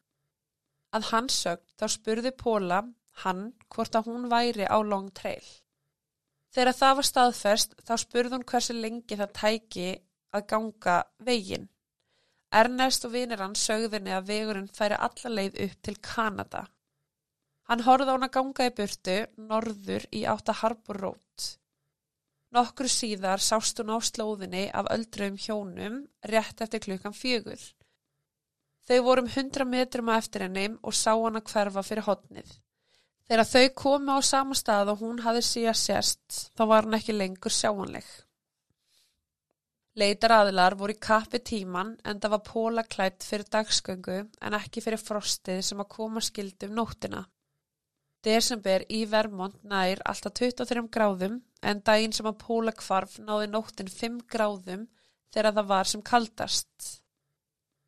Að 0.95 1.09
hans 1.11 1.35
sögt 1.43 1.75
þá 1.77 1.85
spurði 1.93 2.31
Póla 2.39 2.79
hann 3.23 3.43
hvort 3.75 3.97
að 3.99 4.09
hún 4.09 4.25
væri 4.31 4.65
á 4.65 4.77
long 4.81 5.11
trail. 5.13 5.45
Þegar 6.55 6.77
það 6.79 6.95
var 6.97 7.09
staðfest 7.09 7.75
þá 7.85 7.93
spurði 8.01 8.33
hún 8.37 8.47
hversu 8.49 8.75
lengi 8.77 9.19
það 9.19 9.35
tæki 9.41 9.89
að 10.33 10.47
ganga 10.53 10.97
veginn. 11.29 11.67
Ernest 12.55 13.05
og 13.05 13.13
vinir 13.13 13.43
hann 13.43 13.57
sögðinni 13.59 14.15
að 14.15 14.31
vegurinn 14.31 14.71
færi 14.79 14.97
alla 14.97 15.33
leið 15.35 15.61
upp 15.67 15.77
til 15.85 15.95
Kanada. 16.09 16.63
Hann 17.69 17.85
horfði 17.85 18.09
á 18.09 18.15
hann 18.15 18.29
að 18.29 18.35
ganga 18.39 18.69
í 18.69 18.75
burtu 18.79 19.19
norður 19.51 20.09
í 20.15 20.25
átta 20.31 20.57
Harbor 20.63 21.01
Road. 21.05 21.24
Nokkru 22.55 22.87
síðar 22.87 23.41
sást 23.43 23.81
hún 23.81 23.91
á 23.91 23.99
slóðinni 23.99 24.69
af 24.71 24.87
öldrum 24.93 25.35
hjónum 25.35 25.97
rétt 26.31 26.61
eftir 26.63 26.83
klukkan 26.85 27.15
fjögur. 27.15 27.59
Þau 28.87 28.99
vorum 29.03 29.31
hundra 29.33 29.65
metrum 29.67 30.11
að 30.13 30.21
eftir 30.21 30.45
henni 30.45 30.67
og 30.79 30.95
sá 30.95 31.11
hann 31.11 31.39
að 31.39 31.49
hverfa 31.51 31.83
fyrir 31.83 32.07
hodnið. 32.07 32.53
Þegar 33.25 33.49
þau 33.49 33.65
komu 33.81 34.15
á 34.15 34.19
sama 34.21 34.55
stað 34.55 34.93
og 34.93 35.01
hún 35.01 35.19
hafði 35.25 35.41
síðan 35.47 35.79
sérst, 35.81 36.39
þá 36.55 36.63
var 36.69 36.85
hann 36.85 36.97
ekki 36.99 37.17
lengur 37.17 37.51
sjáanleg. 37.51 38.05
Leitar 39.95 40.35
aðilar 40.35 40.75
voru 40.79 40.93
í 40.93 40.99
kappi 41.01 41.39
tíman 41.39 41.95
en 42.03 42.19
það 42.19 42.35
var 42.35 42.43
póla 42.49 42.83
klætt 42.83 43.23
fyrir 43.23 43.47
dagsgöngu 43.51 44.17
en 44.21 44.57
ekki 44.59 44.83
fyrir 44.83 45.01
frostið 45.01 45.61
sem 45.63 45.81
að 45.81 45.91
koma 45.97 46.23
skildum 46.23 46.75
nóttina. 46.77 47.25
Desember 48.25 48.83
í 48.89 49.03
Vermont 49.09 49.57
nær 49.63 50.01
alltaf 50.05 50.33
23 50.39 50.87
gráðum 50.93 51.39
en 51.65 51.81
daginn 51.85 52.13
sem 52.15 52.27
að 52.29 52.41
póla 52.43 52.73
kvarf 52.75 53.17
náði 53.23 53.49
nóttin 53.51 53.89
5 53.91 54.21
gráðum 54.31 54.85
þegar 55.33 55.55
það 55.57 55.71
var 55.71 55.91
sem 55.91 56.03
kaldast. 56.05 56.91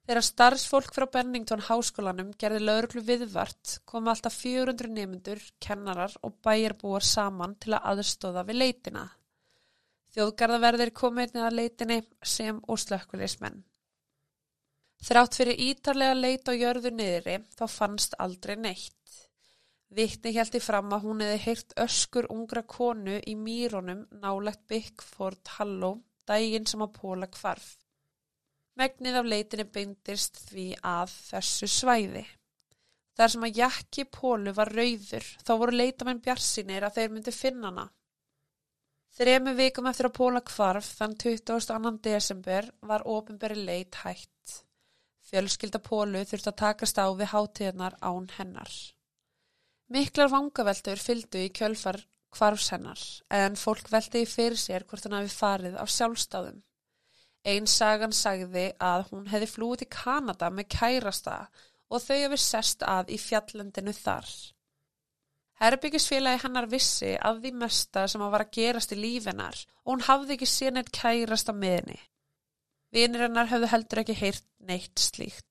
Þegar 0.07 0.23
starfsfólk 0.23 0.93
frá 0.95 1.03
Bennington 1.11 1.65
háskólanum 1.67 2.29
gerði 2.39 2.61
lauruglu 2.63 3.01
viðvart 3.03 3.77
kom 3.91 4.07
alltaf 4.07 4.37
400 4.39 4.87
nemyndur, 4.95 5.41
kennarar 5.59 6.13
og 6.23 6.37
bæjarbúar 6.47 7.03
saman 7.03 7.57
til 7.59 7.75
að 7.75 7.89
aðstóða 7.91 8.45
við 8.47 8.61
leitina. 8.61 9.03
Þjóðgarðaverðir 10.15 10.93
komið 10.95 11.27
einnig 11.27 11.47
að 11.47 11.57
leitinni 11.59 11.97
sem 12.23 12.61
og 12.65 12.79
slökkulismenn. 12.81 13.59
Þrátt 15.07 15.35
fyrir 15.37 15.59
ítarlega 15.67 16.15
leit 16.17 16.47
á 16.49 16.53
jörðu 16.55 16.93
niðri 16.95 17.41
þá 17.53 17.65
fannst 17.69 18.15
aldrei 18.17 18.55
neitt. 18.57 18.96
Vittni 19.87 20.33
í 20.35 20.59
fram 20.59 20.91
að 20.91 21.05
hún 21.07 21.21
hefði 21.23 21.43
heyrt 21.45 21.73
öskur 21.79 22.27
ungra 22.33 22.63
konu 22.63 23.21
í 23.23 23.35
mýrónum 23.39 24.05
nálegt 24.19 24.65
Bickford 24.67 25.47
Halló 25.57 25.93
daginn 26.27 26.67
sem 26.67 26.81
að 26.83 26.95
póla 26.97 27.29
kvarf. 27.31 27.77
Megnið 28.77 29.19
af 29.21 29.29
leitinni 29.31 29.65
beindist 29.73 30.41
því 30.49 30.67
að 30.85 31.13
þessu 31.29 31.69
svæði. 31.71 32.25
Þar 33.17 33.31
sem 33.33 33.45
að 33.47 33.59
jakki 33.61 34.05
pólu 34.13 34.53
var 34.53 34.69
rauður 34.75 35.29
þá 35.41 35.53
voru 35.61 35.77
leitamenn 35.79 36.19
bjarsinir 36.21 36.85
að 36.85 36.99
þeir 36.99 37.13
myndi 37.13 37.33
finna 37.33 37.71
hana. 37.71 37.87
Þremu 39.17 39.55
vikum 39.57 39.87
eftir 39.89 40.11
að 40.11 40.17
póla 40.19 40.43
kvarf 40.45 40.91
þann 40.99 41.15
22. 41.23 41.95
desember 42.05 42.67
var 42.91 43.07
ofinberi 43.09 43.63
leit 43.63 43.97
hætt. 44.03 44.59
Fjölskylda 45.31 45.81
pólu 45.81 46.21
þurfti 46.27 46.51
að 46.51 46.59
takast 46.61 47.01
á 47.01 47.07
við 47.17 47.31
hátíðnar 47.33 47.97
án 48.03 48.29
hennar. 48.35 48.75
Miklar 49.93 50.27
vangaveltur 50.31 50.99
fylgdu 50.99 51.45
í 51.45 51.51
kjölfar 51.55 52.01
kvarfs 52.35 52.73
hennar 52.73 53.03
en 53.33 53.55
fólk 53.55 53.87
veldi 53.91 54.25
í 54.25 54.27
fyrir 54.27 54.59
sér 54.59 54.83
hvort 54.87 55.07
hann 55.07 55.15
hafi 55.15 55.31
farið 55.31 55.77
á 55.79 55.85
sjálfstáðum. 55.87 56.59
Einn 57.47 57.69
sagan 57.71 58.11
sagði 58.11 58.65
að 58.83 59.05
hún 59.11 59.29
hefði 59.31 59.47
flúið 59.53 59.83
til 59.83 59.89
Kanada 59.95 60.49
með 60.51 60.67
kærasta 60.75 61.37
og 61.87 62.03
þau 62.03 62.17
hefði 62.17 62.39
sest 62.43 62.83
að 62.83 63.13
í 63.15 63.21
fjallendinu 63.21 63.95
þar. 63.95 64.27
Herbyggisfélagi 65.57 66.43
hennar 66.43 66.67
vissi 66.69 67.15
að 67.15 67.39
því 67.45 67.53
mesta 67.63 68.03
sem 68.11 68.21
að 68.21 68.33
var 68.35 68.43
að 68.43 68.53
gerast 68.59 68.93
í 68.93 68.99
lífinar 68.99 69.63
og 69.85 69.93
hún 69.93 70.05
hafði 70.09 70.35
ekki 70.35 70.49
síðan 70.51 70.83
eitt 70.83 70.91
kærasta 70.99 71.55
með 71.55 71.77
henni. 71.79 71.99
Vinir 72.93 73.23
hennar 73.25 73.49
hefðu 73.53 73.71
heldur 73.71 74.03
ekki 74.03 74.19
heyrt 74.19 74.45
neitt 74.67 74.99
slíkt. 75.01 75.46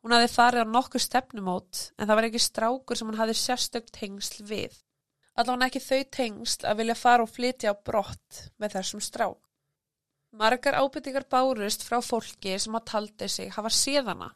Hún 0.00 0.14
hafði 0.16 0.30
farið 0.32 0.64
á 0.64 0.72
nokkuð 0.72 1.02
stefnumót 1.04 1.80
en 1.98 2.08
það 2.08 2.16
var 2.16 2.26
ekki 2.30 2.40
strákur 2.40 2.96
sem 2.96 3.10
hún 3.10 3.20
hafði 3.20 3.36
sérstökt 3.36 3.92
tengsl 3.92 4.44
við. 4.48 4.78
Allavega 5.36 5.68
ekki 5.68 5.82
þau 5.84 6.04
tengsl 6.16 6.68
að 6.70 6.80
vilja 6.80 6.96
fara 6.96 7.26
og 7.26 7.32
flytja 7.32 7.72
á 7.72 7.82
brott 7.88 8.44
með 8.56 8.78
þessum 8.78 9.02
strák. 9.04 9.40
Margar 10.40 10.78
ábyrtingar 10.78 11.26
bárust 11.28 11.84
frá 11.84 11.98
fólki 12.06 12.54
sem 12.62 12.76
að 12.78 12.86
taldi 12.92 13.28
sig 13.28 13.52
hafa 13.52 13.72
séðana. 13.74 14.30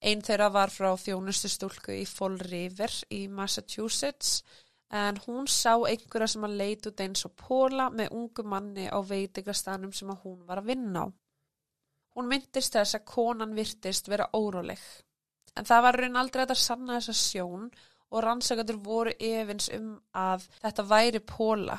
Einn 0.00 0.22
þeirra 0.24 0.48
var 0.54 0.72
frá 0.72 0.92
þjónustu 1.00 1.50
stúlku 1.50 1.92
í 1.96 2.04
Fall 2.08 2.36
River 2.40 2.92
í 3.12 3.26
Massachusetts 3.28 4.42
en 4.94 5.18
hún 5.26 5.48
sá 5.50 5.74
einhverja 5.74 6.28
sem 6.30 6.44
að 6.46 6.58
leita 6.60 6.92
út 6.92 7.02
eins 7.02 7.26
og 7.26 7.34
póla 7.36 7.88
með 7.90 8.12
ungu 8.16 8.44
manni 8.46 8.86
á 8.86 8.98
veitingastanum 9.02 9.92
sem 9.92 10.12
að 10.12 10.22
hún 10.24 10.44
var 10.46 10.62
að 10.62 10.70
vinna 10.72 11.04
á. 11.04 11.06
Hún 12.16 12.30
myndist 12.30 12.76
þess 12.76 12.96
að 12.96 13.08
konan 13.10 13.52
virtist 13.56 14.08
vera 14.08 14.30
óróleg. 14.32 14.80
En 15.56 15.68
það 15.68 15.82
var 15.86 16.00
raun 16.00 16.16
aldrei 16.20 16.44
að 16.46 16.54
sanna 16.60 16.96
þessa 16.96 17.16
sjón 17.16 17.68
og 18.10 18.22
rannsakandur 18.24 18.78
voru 18.80 19.12
efins 19.20 19.68
um 19.76 19.92
að 20.16 20.46
þetta 20.62 20.86
væri 20.90 21.20
póla 21.20 21.76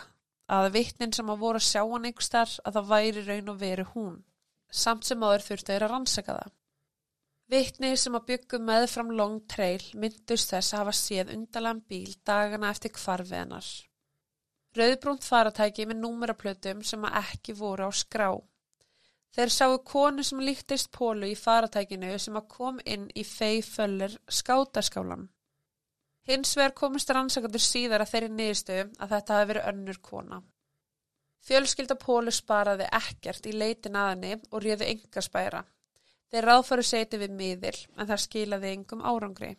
að 0.47 0.69
vittnin 0.77 1.13
sem 1.13 1.29
að 1.29 1.41
voru 1.43 1.59
að 1.59 1.67
sjá 1.67 1.81
hann 1.83 2.07
einhver 2.07 2.25
starf 2.25 2.59
að 2.63 2.77
það 2.77 2.91
væri 2.91 3.25
raun 3.27 3.51
og 3.53 3.59
veri 3.61 3.85
hún. 3.93 4.15
Samt 4.71 5.07
sem 5.07 5.23
áður 5.23 5.45
þurftu 5.47 5.73
þeirra 5.73 5.91
rannsaka 5.91 6.37
það. 6.37 6.53
Vittni 7.47 7.93
sem 7.95 8.15
að 8.17 8.25
byggja 8.27 8.59
með 8.59 8.85
fram 8.91 9.11
long 9.15 9.37
trail 9.47 9.83
myndust 9.95 10.51
þess 10.51 10.73
að 10.73 10.81
hafa 10.81 10.95
séð 10.99 11.29
undalan 11.35 11.79
bíl 11.87 12.15
dagana 12.27 12.71
eftir 12.73 12.91
kvarfið 12.95 13.39
hennar. 13.39 13.69
Rauðbrúnt 14.75 15.23
faratæki 15.23 15.87
með 15.87 16.01
númeraplötum 16.03 16.83
sem 16.85 17.05
að 17.07 17.21
ekki 17.21 17.55
voru 17.55 17.87
á 17.87 17.91
skrá. 17.95 18.29
Þeir 19.35 19.53
sáu 19.53 19.77
konu 19.85 20.23
sem 20.23 20.39
líktist 20.41 20.91
pólu 20.91 21.27
í 21.29 21.35
faratækinu 21.37 22.13
sem 22.19 22.37
að 22.39 22.47
kom 22.53 22.79
inn 22.85 23.09
í 23.15 23.23
fei 23.27 23.61
föller 23.65 24.15
skátaskálan. 24.27 25.27
Hins 26.27 26.57
vegar 26.59 26.73
komist 26.75 27.11
rannsakandur 27.13 27.63
síðar 27.63 28.03
að 28.03 28.13
þeirri 28.13 28.29
niðurstöðu 28.35 28.87
að 28.99 29.11
þetta 29.15 29.35
hafi 29.37 29.49
verið 29.51 29.67
önnur 29.71 29.99
kona. 30.03 30.39
Fjölskylda 31.47 31.95
Pólu 32.01 32.33
sparaði 32.35 32.87
ekkert 32.91 33.45
í 33.47 33.53
leitin 33.55 33.95
aðinni 33.95 34.33
og 34.51 34.63
ríði 34.63 34.89
enga 34.91 35.23
spæra. 35.23 35.61
Þeir 36.27 36.47
ráðfæru 36.49 36.83
seti 36.83 37.19
við 37.21 37.37
miðil 37.37 37.77
en 37.95 38.09
það 38.09 38.23
skilaði 38.25 38.73
engum 38.73 39.05
árangri. 39.07 39.53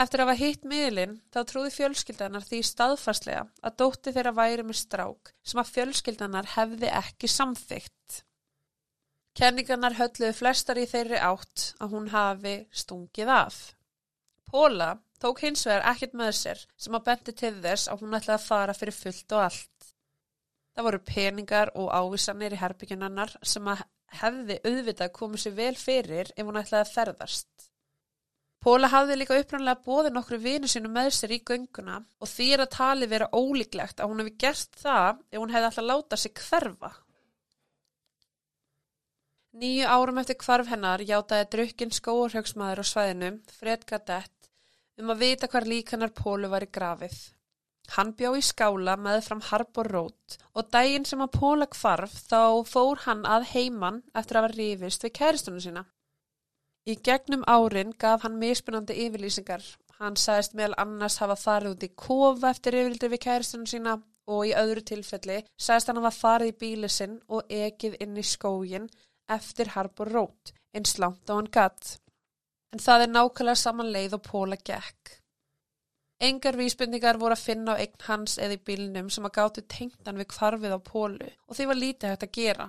Eftir 0.00 0.22
að 0.22 0.30
hafa 0.30 0.40
hitt 0.40 0.66
miðilinn 0.66 1.14
þá 1.30 1.40
trúði 1.46 1.70
fjölskyldanar 1.76 2.46
því 2.46 2.60
staðfarslega 2.66 3.44
að 3.62 3.76
dótti 3.82 4.14
þeirra 4.16 4.34
væri 4.34 4.64
með 4.66 4.80
strák 4.80 5.32
sem 5.46 5.62
að 5.62 5.72
fjölskyldanar 5.76 6.50
hefði 6.56 6.90
ekki 7.02 7.30
samþygt. 7.30 8.24
Kenningarnar 9.38 9.94
hölluði 9.94 10.32
flestar 10.34 10.80
í 10.80 10.88
þeirri 10.90 11.20
átt 11.22 11.68
að 11.78 11.94
hún 11.94 12.08
hafi 12.10 12.56
stungið 12.82 13.30
af. 13.34 13.60
Póla 14.50 14.96
tók 15.22 15.44
hins 15.44 15.62
vegar 15.68 15.86
ekkert 15.92 16.16
með 16.18 16.32
sér 16.40 16.64
sem 16.74 16.96
að 16.98 17.06
bendi 17.06 17.34
til 17.38 17.54
þess 17.62 17.90
að 17.92 18.02
hún 18.02 18.16
ætlaði 18.18 18.36
að 18.38 18.48
fara 18.48 18.74
fyrir 18.74 18.96
fullt 18.96 19.36
og 19.36 19.44
allt. 19.46 19.88
Það 20.74 20.86
voru 20.86 21.00
peningar 21.06 21.72
og 21.78 21.90
ávísanir 21.94 22.56
í 22.56 22.60
herbyggjunannar 22.60 23.36
sem 23.46 23.70
að 23.70 23.84
hefði 24.20 24.56
auðvitað 24.66 25.12
komið 25.14 25.44
sér 25.44 25.58
vel 25.58 25.74
fyrir 25.78 26.32
ef 26.34 26.46
hún 26.46 26.58
ætlaði 26.58 26.86
að 26.86 26.94
ferðast. 26.96 27.70
Póla 28.60 28.90
hafði 28.92 29.16
líka 29.16 29.38
upprannlega 29.40 29.80
bóðið 29.86 30.16
nokkru 30.16 30.38
vinu 30.42 30.68
sinu 30.68 30.90
með 30.92 31.14
sér 31.16 31.32
í 31.32 31.38
gönguna 31.48 32.00
og 32.20 32.28
því 32.28 32.48
er 32.56 32.64
að 32.64 32.74
tali 32.74 33.06
vera 33.08 33.30
ólíklegt 33.32 34.02
að 34.02 34.10
hún 34.10 34.20
hefði 34.20 34.34
gert 34.42 34.82
það 34.82 35.22
ef 35.30 35.38
hún 35.38 35.54
hefði 35.54 35.70
alltaf 35.70 35.86
látað 35.86 36.22
sig 36.24 36.42
hverfa. 36.48 36.90
Nýju 39.50 39.86
árum 39.90 40.18
eftir 40.20 40.36
kvarf 40.38 40.68
hennar 40.70 41.02
játaði 41.02 41.46
drukkinn 41.52 41.90
skóurhauksmaður 41.90 42.80
á 42.80 42.84
svæðinu, 42.86 43.30
Fred 43.50 43.82
Gadett, 43.82 44.50
um 45.02 45.10
að 45.10 45.24
vita 45.24 45.48
hvar 45.50 45.66
líkanar 45.66 46.12
Pólu 46.14 46.50
var 46.52 46.62
í 46.62 46.68
grafið. 46.70 47.16
Hann 47.96 48.12
bjá 48.14 48.28
í 48.38 48.44
skála 48.46 48.94
með 48.94 49.24
fram 49.26 49.40
Harbor 49.48 49.90
Road 49.90 50.36
og 50.54 50.68
daginn 50.70 51.08
sem 51.08 51.24
að 51.24 51.32
Póla 51.40 51.66
kvarf 51.66 52.14
þá 52.30 52.62
fór 52.70 53.02
hann 53.08 53.26
að 53.26 53.48
heiman 53.56 53.98
eftir 54.14 54.38
að 54.38 54.46
hafa 54.46 54.54
rífist 54.54 55.08
við 55.08 55.14
kæristunum 55.18 55.64
sína. 55.66 55.84
Í 56.86 56.94
gegnum 57.10 57.42
árin 57.50 57.90
gaf 57.98 58.22
hann 58.22 58.38
mismunandi 58.38 59.00
yfirlýsingar. 59.08 59.66
Hann 59.98 60.14
sagðist 60.14 60.54
meðal 60.54 60.78
annars 60.84 61.18
hafa 61.18 61.34
farið 61.34 61.74
út 61.74 61.88
í 61.88 61.90
kofa 62.06 62.54
eftir 62.54 62.78
yfirlýsingar 62.78 63.16
við 63.16 63.24
kæristunum 63.26 63.66
sína 63.74 63.98
og 64.30 64.46
í 64.46 64.54
öðru 64.54 64.86
tilfelli 64.86 65.42
sagðist 65.58 65.90
hann 65.90 66.02
hafa 66.04 66.16
farið 66.22 66.54
í 66.54 66.58
bíli 66.62 66.94
sinn 67.00 67.18
og 67.26 67.50
ekið 67.50 67.98
inn 68.06 68.14
í 68.14 68.28
skógin 68.36 68.86
eftir 69.36 69.72
Harbor 69.74 70.10
Road 70.14 70.52
eins 70.76 70.98
langt 71.02 71.30
á 71.30 71.34
hann 71.34 71.50
gatt 71.50 71.96
en 72.70 72.82
það 72.82 73.04
er 73.04 73.12
nákvæmlega 73.14 73.58
saman 73.58 73.90
leið 73.94 74.16
og 74.18 74.22
Póla 74.26 74.56
gekk. 74.56 75.16
Engar 76.20 76.58
vísbendingar 76.60 77.18
voru 77.18 77.34
að 77.34 77.46
finna 77.46 77.74
á 77.74 77.80
eign 77.80 78.04
hans 78.06 78.36
eða 78.38 78.58
í 78.58 78.62
bílnum 78.68 79.08
sem 79.10 79.26
að 79.26 79.34
gáttu 79.38 79.64
tengtan 79.74 80.20
við 80.20 80.28
kvarfið 80.34 80.76
á 80.76 80.80
Pólu 80.90 81.30
og 81.48 81.56
því 81.56 81.66
var 81.70 81.80
lítið 81.80 82.12
hægt 82.12 82.26
að 82.26 82.36
gera. 82.36 82.66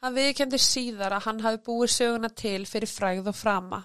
Hann 0.00 0.16
viðkendi 0.16 0.60
síðar 0.60 1.16
að 1.16 1.26
hann 1.26 1.42
hafi 1.44 1.62
búið 1.64 1.94
söguna 1.94 2.30
til 2.42 2.62
fyrir 2.68 2.88
fræð 2.88 3.32
og 3.32 3.36
frama. 3.36 3.80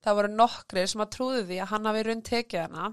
Það 0.00 0.16
voru 0.18 0.32
nokkri 0.34 0.86
sem 0.88 1.02
að 1.04 1.12
trúði 1.16 1.44
því 1.50 1.60
að 1.60 1.72
hann 1.74 1.88
hafi 1.90 2.04
raun 2.06 2.22
tekið 2.30 2.64
hana 2.64 2.86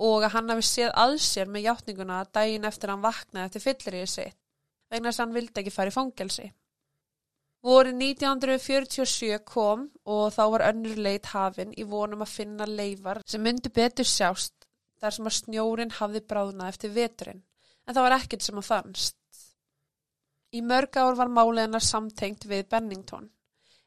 og 0.00 0.24
að 0.24 0.34
hann 0.34 0.52
hafi 0.54 0.66
séð 0.66 0.94
aðsér 1.04 1.52
með 1.52 1.66
hjáttninguna 1.66 2.22
daginn 2.34 2.68
eftir 2.68 2.92
hann 2.92 3.04
vaknaði 3.04 3.46
eftir 3.46 3.64
fyllir 3.66 3.98
í 3.98 4.02
þessi 4.06 4.26
vegna 4.90 5.10
þess 5.10 5.20
að 5.20 5.26
hann 5.26 5.36
vildi 5.36 5.62
ekki 5.62 5.74
fara 5.74 5.92
í 5.92 5.94
fangelsi. 5.94 6.48
Voru 7.60 7.90
1947 7.92 9.42
kom 9.44 9.82
og 10.08 10.32
þá 10.32 10.42
var 10.54 10.62
önnur 10.70 11.00
leit 11.04 11.26
hafinn 11.34 11.74
í 11.76 11.84
vonum 11.84 12.24
að 12.24 12.34
finna 12.38 12.66
leifar 12.68 13.20
sem 13.28 13.42
myndi 13.44 13.68
betur 13.68 14.08
sjást 14.08 14.54
þar 15.00 15.16
sem 15.16 15.28
að 15.28 15.36
snjórin 15.38 15.92
hafði 15.98 16.22
bráðnað 16.30 16.72
eftir 16.72 16.94
veturinn, 16.94 17.42
en 17.84 17.96
það 17.96 18.06
var 18.06 18.16
ekkert 18.16 18.46
sem 18.46 18.60
að 18.60 18.68
fannst. 18.68 19.16
Í 20.56 20.60
mörg 20.66 20.96
ár 20.98 21.16
var 21.20 21.30
máleginar 21.32 21.84
samtengt 21.84 22.46
við 22.48 22.66
Bennington. 22.72 23.28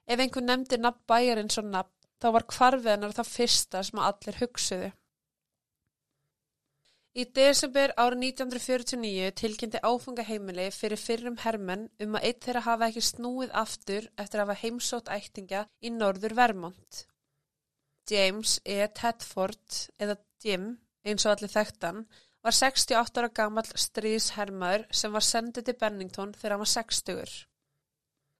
Ef 0.07 0.19
einhver 0.19 0.45
nefndi 0.45 0.79
nafn 0.79 1.03
bæjarinn 1.09 1.51
svo 1.53 1.65
nafn, 1.65 1.93
þá 2.21 2.27
var 2.37 2.47
kvarfiðanar 2.53 3.15
það 3.17 3.31
fyrsta 3.31 3.83
sem 3.83 3.99
að 3.99 4.09
allir 4.11 4.39
hugsuðu. 4.41 4.91
Í 7.13 7.24
desember 7.38 7.91
árið 8.01 8.24
1949 8.25 9.34
tilkynnti 9.38 9.79
áfungaheimili 9.86 10.63
fyrir 10.74 10.98
fyrrum 10.98 11.36
hermenn 11.43 11.84
um 12.01 12.15
að 12.17 12.24
eitt 12.29 12.39
þeirra 12.48 12.63
hafa 12.67 12.88
ekki 12.89 13.03
snúið 13.05 13.51
aftur 13.62 14.08
eftir 14.24 14.41
að 14.41 14.48
hafa 14.48 14.62
heimsótt 14.63 15.12
ættinga 15.13 15.62
í 15.86 15.91
norður 15.93 16.34
Vermont. 16.39 17.03
James 18.10 18.55
E. 18.65 18.79
Tedford, 18.98 19.77
eða 20.01 20.17
Jim, 20.43 20.65
eins 21.05 21.27
og 21.27 21.36
allir 21.36 21.53
þekktan, 21.53 22.01
var 22.43 22.58
68 22.58 23.22
ára 23.22 23.29
gammal 23.41 23.65
stríðshermaður 23.86 24.89
sem 24.89 25.13
var 25.13 25.27
sendið 25.29 25.70
til 25.70 25.77
Bennington 25.86 26.34
þegar 26.34 26.58
hann 26.58 26.65
var 26.65 26.74
60. 26.74 27.38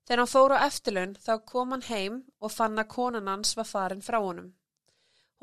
Þegar 0.04 0.24
hann 0.24 0.34
fór 0.34 0.58
á 0.58 0.66
eftirlaun 0.66 1.16
þá 1.22 1.34
kom 1.54 1.78
hann 1.78 1.88
heim 1.92 2.20
og 2.42 2.58
fann 2.58 2.82
að 2.82 2.90
konan 2.98 3.30
hans 3.36 3.54
var 3.60 3.70
farin 3.70 4.02
frá 4.02 4.18
honum. 4.18 4.50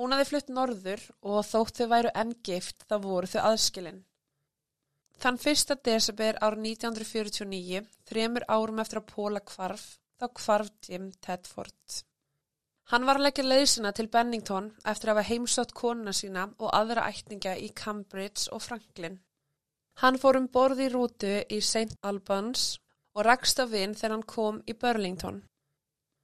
Hún 0.00 0.14
hafði 0.16 0.28
flutt 0.30 0.50
norður 0.56 1.02
og 1.28 1.42
þótt 1.44 1.78
þau 1.82 1.88
væru 1.90 2.10
enn 2.22 2.30
gift 2.48 2.86
þá 2.88 2.94
voru 3.04 3.28
þau 3.28 3.40
aðskilinn. 3.50 3.98
Þann 5.20 5.36
1. 5.36 5.74
desember 5.84 6.38
árið 6.40 6.62
1949, 6.70 7.82
þremur 8.08 8.46
árum 8.48 8.80
eftir 8.80 9.02
að 9.02 9.10
Póla 9.10 9.42
kvarf, 9.50 9.82
þá 10.16 10.26
kvarf 10.40 10.70
Jim 10.88 11.10
Tedford. 11.20 11.98
Hann 12.94 13.04
var 13.04 13.20
að 13.20 13.26
leggja 13.26 13.44
leysina 13.44 13.92
til 13.92 14.08
Bennington 14.08 14.70
eftir 14.88 15.12
að 15.12 15.18
hafa 15.18 15.28
heimsótt 15.34 15.76
konuna 15.76 16.16
sína 16.16 16.46
og 16.56 16.72
aðra 16.80 17.04
ætninga 17.12 17.58
í 17.60 17.68
Cambridge 17.82 18.48
og 18.56 18.64
Franklin. 18.64 19.20
Hann 20.00 20.16
fór 20.16 20.40
um 20.40 20.48
borði 20.48 20.88
í 20.88 20.94
rútu 20.96 21.36
í 21.44 21.60
St. 21.60 22.00
Albans 22.00 22.70
og 23.12 23.26
rakst 23.28 23.60
á 23.60 23.68
vinn 23.68 23.92
þegar 23.92 24.16
hann 24.16 24.28
kom 24.32 24.64
í 24.64 24.72
Burlington. 24.80 25.42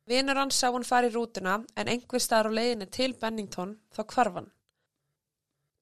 Vinur 0.06 0.38
hans 0.38 0.58
sá 0.60 0.68
hún 0.70 0.86
fara 0.86 1.08
í 1.10 1.14
rútuna 1.14 1.56
en 1.74 1.88
einhver 1.90 2.22
staðar 2.22 2.52
á 2.54 2.56
leiðinni 2.58 2.86
til 2.94 3.14
Bennington 3.20 3.72
þá 3.94 4.02
kvarfan. 4.12 4.52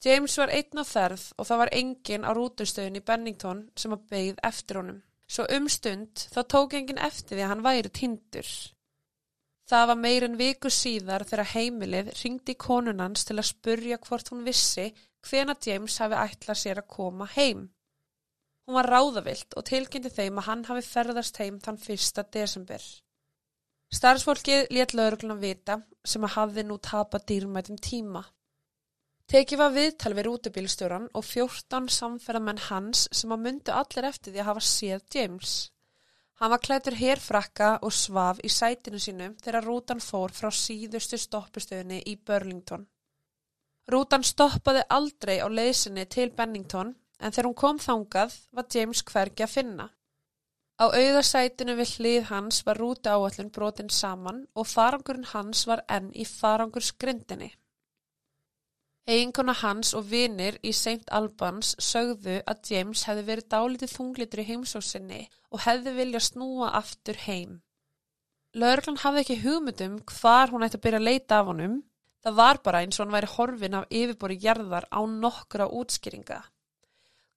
James 0.04 0.37
var 0.40 0.52
einn 0.52 0.81
á 0.81 0.85
ferð 0.85 1.25
og 1.38 1.49
það 1.49 1.61
var 1.62 1.73
engin 1.81 2.25
á 2.28 2.31
rútustöðin 2.37 3.00
í 3.00 3.04
Bennington 3.09 3.61
sem 3.76 3.93
að 3.97 4.07
beigð 4.12 4.40
eftir 4.49 4.81
honum. 4.81 5.02
Svo 5.28 5.47
umstund 5.57 6.25
þá 6.33 6.40
tók 6.54 6.76
engin 6.76 7.00
eftir 7.00 7.37
því 7.37 7.45
að 7.45 7.52
hann 7.52 7.64
væri 7.64 7.93
tindur. 8.00 8.50
Það 9.69 9.87
var 9.90 10.00
meirin 10.00 10.37
viku 10.37 10.73
síðar 10.73 11.25
þegar 11.28 11.52
heimilið 11.54 12.11
ringdi 12.19 12.57
konunans 12.66 13.25
til 13.25 13.38
að 13.38 13.49
spurja 13.49 14.00
hvort 14.09 14.28
hún 14.33 14.45
vissi 14.45 14.90
hvena 15.25 15.57
James 15.66 15.97
hafi 16.02 16.21
ætlað 16.21 16.61
sér 16.61 16.83
að 16.83 16.90
koma 16.97 17.28
heim. 17.37 17.71
Hún 18.64 18.76
var 18.76 18.88
ráðavilt 18.93 19.57
og 19.57 19.64
tilkynnti 19.69 20.12
þeim 20.12 20.40
að 20.40 20.49
hann 20.50 20.69
hafi 20.69 20.85
ferðast 20.85 21.40
heim 21.40 21.57
þann 21.64 21.81
1. 21.81 22.28
desember. 22.33 22.85
Starfsfólkið 23.92 24.70
létt 24.72 24.94
laurugluna 24.96 25.36
vita 25.40 25.80
sem 26.04 26.24
að 26.24 26.34
hafði 26.38 26.64
nú 26.68 26.78
tapað 26.78 27.26
dýrmætum 27.30 27.76
tíma. 27.76 28.24
Tekið 29.30 29.60
var 29.60 29.72
viðtal 29.72 30.12
við 30.16 30.26
rútubílstjóran 30.28 31.06
og 31.16 31.24
14 31.24 31.86
samferðamenn 31.92 32.64
hans 32.68 33.06
sem 33.12 33.32
að 33.32 33.44
myndu 33.46 33.72
allir 33.72 34.08
eftir 34.10 34.34
því 34.34 34.42
að 34.42 34.50
hafa 34.50 34.64
séð 34.68 35.06
James. 35.14 35.54
Hann 36.40 36.50
var 36.50 36.60
klætur 36.60 36.96
herfrakka 36.98 37.68
og 37.86 37.94
svaf 37.94 38.40
í 38.44 38.50
sætinu 38.52 38.98
sínu 39.00 39.30
þegar 39.44 39.64
rútan 39.68 40.02
fór 40.02 40.34
frá 40.34 40.50
síðustu 40.50 41.16
stoppustöðinni 41.20 42.02
í 42.10 42.16
Burlington. 42.16 42.84
Rútan 43.88 44.25
stoppaði 44.25 44.82
aldrei 44.97 45.38
á 45.40 45.49
leysinni 45.49 46.04
til 46.10 46.30
Bennington 46.36 46.94
en 47.20 47.32
þegar 47.32 47.49
hún 47.49 47.60
kom 47.62 47.78
þangað 47.78 48.36
var 48.52 48.68
James 48.75 49.02
hvergi 49.08 49.47
að 49.47 49.54
finna. 49.54 49.88
Á 50.75 50.91
auðarsætinu 50.91 51.76
við 51.78 51.91
hlið 51.97 52.25
hans 52.32 52.63
var 52.67 52.80
rúti 52.82 53.10
áallun 53.10 53.50
brotin 53.54 53.91
saman 53.95 54.41
og 54.58 54.67
farangurinn 54.67 55.28
hans 55.30 55.67
var 55.71 55.84
enn 55.97 56.08
í 56.10 56.25
farangursgrindinni. 56.26 57.52
Eiginkona 59.06 59.52
hans 59.60 59.93
og 59.95 60.08
vinir 60.10 60.56
í 60.65 60.73
St. 60.73 61.04
Albans 61.13 61.75
sögðu 61.78 62.41
að 62.50 62.71
James 62.71 63.04
hefði 63.06 63.25
verið 63.28 63.49
dálítið 63.54 63.93
þunglitur 63.93 64.43
í 64.43 64.47
heimsósinni 64.49 65.21
og 65.52 65.63
hefði 65.67 65.93
viljað 65.99 66.26
snúa 66.30 66.71
aftur 66.80 67.21
heim. 67.26 67.60
Lörglann 68.54 69.02
hafði 69.02 69.23
ekki 69.23 69.37
hugmyndum 69.43 69.99
hvar 70.08 70.50
hún 70.50 70.65
ætti 70.67 70.80
að 70.80 70.84
byrja 70.87 71.02
að 71.02 71.08
leita 71.10 71.39
af 71.39 71.50
honum. 71.52 71.76
Það 72.25 72.39
var 72.41 72.60
bara 72.65 72.80
eins 72.80 72.99
og 72.99 73.04
hann 73.04 73.15
væri 73.15 73.30
horfin 73.34 73.78
af 73.78 73.87
yfirbori 73.91 74.39
gerðar 74.43 74.89
á 74.91 75.00
nokkura 75.06 75.69
útskýringa. 75.69 76.41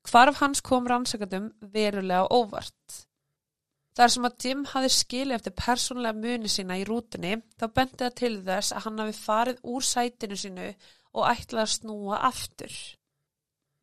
Hvarf 0.08 0.40
hans 0.40 0.64
kom 0.64 0.88
rannsakandum 0.88 1.52
verulega 1.74 2.30
óvart. 2.32 3.04
Þar 3.98 4.12
sem 4.14 4.26
að 4.28 4.44
Jim 4.46 4.60
hafi 4.70 4.90
skilið 4.94 5.36
eftir 5.40 5.54
persónlega 5.58 6.22
muni 6.22 6.50
sína 6.54 6.76
í 6.78 6.84
rútinni 6.86 7.32
þá 7.58 7.64
bendið 7.80 8.04
það 8.04 8.18
til 8.20 8.36
þess 8.46 8.76
að 8.76 8.84
hann 8.86 9.02
hafi 9.02 9.16
farið 9.18 9.64
úr 9.74 9.88
sætinu 9.88 10.38
sínu 10.38 10.68
og 11.18 11.24
ætlaði 11.32 11.64
að 11.64 11.72
snúa 11.74 12.20
aftur. 12.28 12.76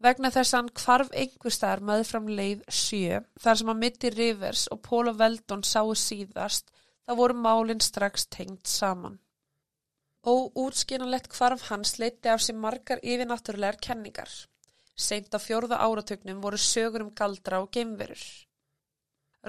Vegna 0.04 0.30
þess 0.30 0.54
að 0.54 0.60
hann 0.60 0.70
kvarf 0.82 1.10
einhver 1.22 1.56
staðar 1.56 1.82
með 1.90 2.04
fram 2.12 2.30
leið 2.38 2.62
sjö 2.78 3.20
þar 3.42 3.60
sem 3.60 3.74
að 3.74 3.82
Mitty 3.82 4.14
Rivers 4.14 4.64
og 4.70 4.82
Póla 4.86 5.16
Veldon 5.18 5.66
sáu 5.66 5.94
síðast 5.98 6.70
þá 6.78 7.12
voru 7.18 7.38
málinn 7.48 7.82
strax 7.82 8.28
tengt 8.38 8.70
saman. 8.70 9.18
Og 10.30 10.54
útskynanlegt 10.62 11.26
kvarf 11.34 11.66
hans 11.72 11.98
leiti 11.98 12.30
af 12.30 12.44
sér 12.44 12.60
margar 12.60 13.02
yfirnáttúrulegar 13.02 13.82
kenningar. 13.82 14.30
Seint 14.94 15.34
á 15.34 15.42
fjórða 15.42 15.82
áratögnum 15.82 16.38
voru 16.44 16.60
sögur 16.60 17.02
um 17.02 17.14
galdra 17.18 17.64
og 17.64 17.72
geimverur. 17.74 18.22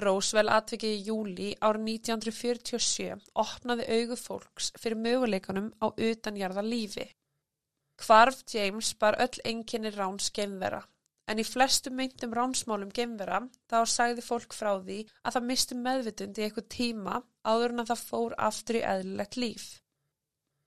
Rósvel 0.04 0.50
atvikið 0.52 0.92
í 0.92 1.04
júli 1.08 1.52
árið 1.64 1.86
1947 1.90 3.30
opnaði 3.42 3.86
augu 3.96 4.18
fólks 4.20 4.72
fyrir 4.76 5.00
möguleikunum 5.00 5.70
á 5.80 5.86
utanjarða 5.88 6.64
lífi. 6.66 7.06
Hvarf 8.04 8.42
James 8.52 8.92
bar 9.00 9.16
öll 9.24 9.40
enginni 9.52 9.92
ráns 9.94 10.28
gemvera, 10.36 10.82
en 11.30 11.40
í 11.40 11.46
flestu 11.48 11.90
myndum 11.90 12.34
ránsmálum 12.36 12.92
gemvera 12.98 13.40
þá 13.72 13.78
sagði 13.88 14.26
fólk 14.26 14.52
frá 14.58 14.74
því 14.76 14.98
að 15.22 15.38
það 15.38 15.48
misti 15.48 15.78
meðvitund 15.80 16.38
í 16.38 16.44
eitthvað 16.44 16.68
tíma 16.76 17.22
áður 17.48 17.72
en 17.72 17.84
að 17.84 17.90
það 17.94 18.04
fór 18.10 18.36
aftur 18.50 18.80
í 18.82 18.84
eðlilegt 18.92 19.40
líf. 19.40 19.66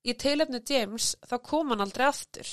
Í 0.10 0.16
teilefnu 0.18 0.64
James 0.66 1.14
þá 1.30 1.38
kom 1.52 1.70
hann 1.70 1.86
aldrei 1.86 2.08
aftur. 2.08 2.50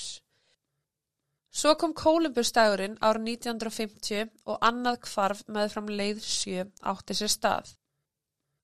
Svo 1.53 1.73
kom 1.79 1.93
Kólumbustagurinn 1.97 2.97
árið 3.01 3.29
1950 3.31 4.31
og 4.45 4.57
annað 4.61 4.99
kvarf 5.07 5.43
með 5.47 5.71
fram 5.73 5.91
leið 5.99 6.23
sjö 6.23 6.65
átti 6.91 7.15
sér 7.17 7.31
stað. 7.33 7.75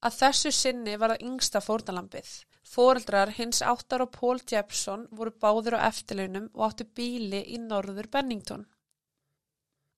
Að 0.03 0.17
þessu 0.19 0.51
sinni 0.51 0.97
var 0.99 1.13
það 1.13 1.25
yngsta 1.29 1.61
fórnalambið. 1.63 2.31
Fóreldrar 2.73 3.31
hins 3.37 3.61
áttar 3.61 4.03
og 4.03 4.11
Pól 4.11 4.39
Jepson 4.51 5.07
voru 5.11 5.31
báður 5.39 5.77
á 5.79 5.87
eftirlaunum 5.87 6.49
og 6.53 6.65
áttu 6.67 6.87
bíli 6.99 7.43
í 7.55 7.59
norður 7.61 8.09
Bennington. 8.11 8.65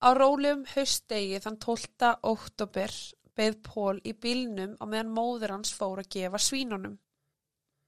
Á 0.06 0.08
rólegum 0.14 0.66
haustdegi 0.74 1.40
þann 1.42 1.58
12. 1.64 2.12
oktober 2.30 2.92
beð 3.36 3.56
Pól 3.68 4.00
í 4.04 4.12
bílnum 4.12 4.76
á 4.80 4.84
meðan 4.86 5.14
móður 5.16 5.54
hans 5.56 5.72
fór 5.78 6.02
að 6.02 6.10
gefa 6.16 6.40
svínunum. 6.42 6.98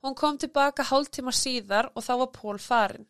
Hún 0.03 0.15
kom 0.15 0.39
tilbaka 0.39 0.87
hálf 0.91 1.11
tíma 1.15 1.35
síðar 1.35 1.91
og 1.95 2.05
þá 2.07 2.13
var 2.23 2.31
Pól 2.35 2.59
farin. 2.63 3.09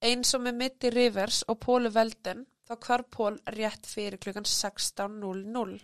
Eins 0.00 0.30
og 0.32 0.40
með 0.46 0.54
Mitty 0.56 0.90
Rivers 0.94 1.42
og 1.52 1.58
Pólu 1.60 1.90
Velden 1.92 2.46
þá 2.64 2.74
hvar 2.86 3.02
Pól 3.12 3.34
rétt 3.52 3.84
fyrir 3.84 4.16
klukkan 4.22 4.46
16.00. 4.48 5.74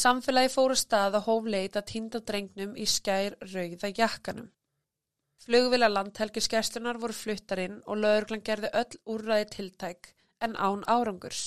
Samfélagi 0.00 0.50
fóru 0.52 0.76
stað 0.76 1.16
að 1.18 1.24
hófleit 1.30 1.78
að 1.80 1.86
týnda 1.92 2.20
drengnum 2.20 2.74
í 2.76 2.84
skær 2.86 3.38
rauða 3.54 3.90
jakkanum. 3.96 4.50
Flugvila 5.40 5.88
landhelgiskeslunar 5.88 7.00
voru 7.00 7.16
fluttarinn 7.16 7.80
og 7.86 8.02
lögurglan 8.02 8.44
gerði 8.44 8.74
öll 8.82 9.00
úrræði 9.14 9.48
tiltæk 9.56 10.12
en 10.44 10.52
án 10.60 10.84
árangurs. 10.84 11.42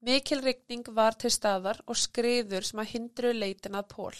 Mikil 0.00 0.40
rigning 0.40 0.88
var 0.96 1.20
til 1.20 1.34
staðar 1.36 1.84
og 1.84 2.00
skriður 2.00 2.64
sem 2.64 2.80
að 2.80 2.92
hindru 2.94 3.36
leitin 3.36 3.76
að 3.76 3.90
Pól 3.92 4.16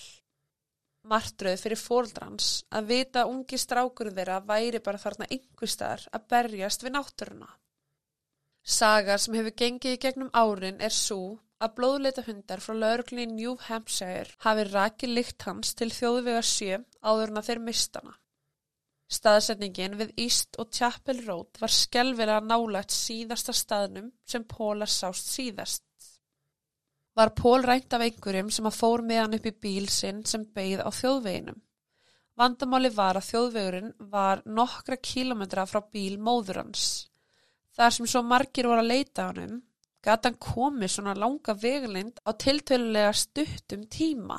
martröð 1.10 1.62
fyrir 1.62 1.80
fóldrans 1.80 2.50
að 2.78 2.90
vita 2.92 3.22
að 3.22 3.32
ungi 3.34 3.58
strákur 3.60 4.10
þeirra 4.16 4.40
væri 4.50 4.82
bara 4.84 5.00
þarna 5.02 5.28
einhver 5.30 5.72
staðar 5.72 6.04
að 6.18 6.28
berjast 6.34 6.84
við 6.84 6.94
náttúruna. 6.96 7.48
Sagar 8.76 9.22
sem 9.22 9.38
hefur 9.38 9.54
gengið 9.62 9.96
í 9.96 10.02
gegnum 10.02 10.30
árin 10.34 10.80
er 10.82 10.94
svo 10.94 11.38
að 11.62 11.74
blóðleita 11.78 12.24
hundar 12.26 12.60
frá 12.60 12.74
lauruglinni 12.76 13.38
New 13.38 13.56
Hampshire 13.68 14.34
hafi 14.44 14.66
rakið 14.68 15.14
lykt 15.16 15.46
hans 15.48 15.72
til 15.78 15.88
þjóðvega 15.94 16.42
sjö 16.44 16.80
áður 17.00 17.32
en 17.32 17.40
að 17.40 17.50
þeir 17.50 17.62
mistana. 17.68 18.16
Staðsetningin 19.06 19.94
við 20.00 20.12
East 20.18 20.58
og 20.58 20.72
Chapel 20.74 21.20
Road 21.28 21.60
var 21.62 21.70
skelvilega 21.70 22.42
nálægt 22.42 22.90
síðasta 22.90 23.54
staðnum 23.54 24.10
sem 24.26 24.44
Póla 24.50 24.88
sást 24.90 25.30
síðast. 25.30 25.85
Var 27.16 27.32
Pól 27.32 27.64
rænt 27.64 27.94
af 27.96 28.02
einhverjum 28.04 28.50
sem 28.52 28.66
að 28.68 28.76
fór 28.76 29.02
með 29.02 29.22
hann 29.22 29.36
upp 29.38 29.46
í 29.48 29.54
bíl 29.66 29.86
sinn 29.88 30.24
sem 30.28 30.44
beigð 30.56 30.82
á 30.84 30.90
þjóðveginum. 30.92 31.60
Vandamáli 32.36 32.90
var 32.92 33.16
að 33.16 33.30
þjóðvegurinn 33.30 33.92
var 34.12 34.42
nokkra 34.44 34.98
kílometra 35.00 35.64
frá 35.68 35.80
bíl 35.80 36.18
móður 36.20 36.60
hans. 36.60 36.82
Þar 37.76 37.94
sem 37.96 38.10
svo 38.12 38.20
margir 38.24 38.68
voru 38.68 38.82
að 38.82 38.90
leita 38.92 39.30
hann 39.30 39.40
um, 39.46 39.56
gata 40.04 40.28
hann 40.28 40.36
komið 40.40 40.92
svona 40.92 41.16
langa 41.16 41.56
veglind 41.56 42.20
á 42.28 42.36
tiltölulega 42.36 43.14
stuttum 43.16 43.88
tíma. 43.88 44.36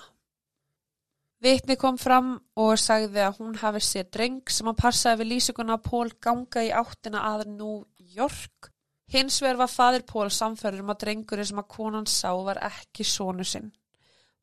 Vitni 1.42 1.76
kom 1.78 1.98
fram 2.02 2.32
og 2.58 2.78
sagði 2.82 3.22
að 3.26 3.42
hún 3.42 3.58
hafi 3.62 3.82
sér 3.86 4.08
dreng 4.14 4.54
sem 4.54 4.70
að 4.70 4.80
passaði 4.82 5.22
við 5.22 5.32
lýsinguna 5.34 5.78
að 5.78 5.86
Pól 5.90 6.10
ganga 6.22 6.64
í 6.66 6.72
áttina 6.74 7.26
að 7.34 7.48
New 7.58 7.82
York. 8.18 8.72
Hins 9.08 9.40
vegar 9.42 9.62
var 9.62 9.72
fadir 9.72 10.04
Pól 10.04 10.30
samferður 10.36 10.84
um 10.84 10.92
að 10.92 11.04
drengurinn 11.06 11.48
sem 11.48 11.62
að 11.62 11.70
konan 11.76 12.10
sá 12.12 12.32
var 12.44 12.60
ekki 12.68 13.06
sónu 13.08 13.46
sinn. 13.48 13.70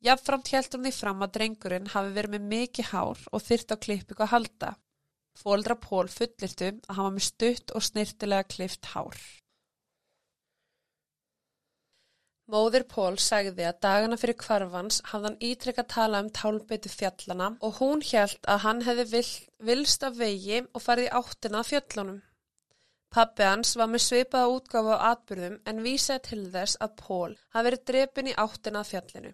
Jafnframt 0.05 0.49
heldum 0.53 0.83
því 0.85 0.93
fram 0.95 1.21
að 1.25 1.35
drengurinn 1.37 1.91
hafi 1.93 2.11
verið 2.17 2.33
með 2.35 2.49
mikið 2.53 2.89
hár 2.91 3.21
og 3.31 3.45
þyrrt 3.45 3.73
á 3.73 3.77
klippíku 3.85 4.25
að 4.25 4.33
halda. 4.33 4.73
Fóldra 5.37 5.77
Pól 5.85 6.09
fullirtu 6.09 6.71
að 6.73 6.93
hann 6.97 7.07
var 7.07 7.15
með 7.15 7.27
stutt 7.29 7.73
og 7.77 7.85
snirtilega 7.85 8.49
klift 8.55 8.91
hár. 8.93 9.17
Móðir 12.49 12.85
Pól 12.89 13.15
sagði 13.21 13.65
að 13.65 13.79
dagana 13.85 14.17
fyrir 14.21 14.37
kvarfans 14.37 14.99
hafði 15.11 15.29
hann 15.31 15.41
ítrekka 15.47 15.85
tala 15.93 16.21
um 16.21 16.29
tálbeitu 16.29 16.91
fjallana 16.93 17.55
og 17.65 17.79
hún 17.81 18.05
held 18.05 18.37
að 18.45 18.61
hann 18.65 18.83
hefði 18.85 19.05
vil, 19.15 19.27
vilst 19.69 20.05
af 20.05 20.17
vegi 20.21 20.61
og 20.61 20.83
farið 20.85 21.09
í 21.09 21.15
áttina 21.21 21.61
af 21.61 21.71
fjöllunum. 21.73 22.21
Pappi 23.15 23.45
hans 23.47 23.69
var 23.79 23.87
með 23.87 24.01
svipaða 24.03 24.51
útgáfa 24.51 24.95
á 24.99 25.05
atbyrðum 25.13 25.53
en 25.71 25.77
vísaði 25.85 26.21
til 26.25 26.39
þess 26.51 26.79
að 26.83 26.95
Pól 26.99 27.35
hafi 27.55 27.67
verið 27.69 27.83
drepin 27.89 28.27
í 28.27 28.33
áttina 28.43 28.81
af 28.81 28.89
fjallinu. 28.91 29.31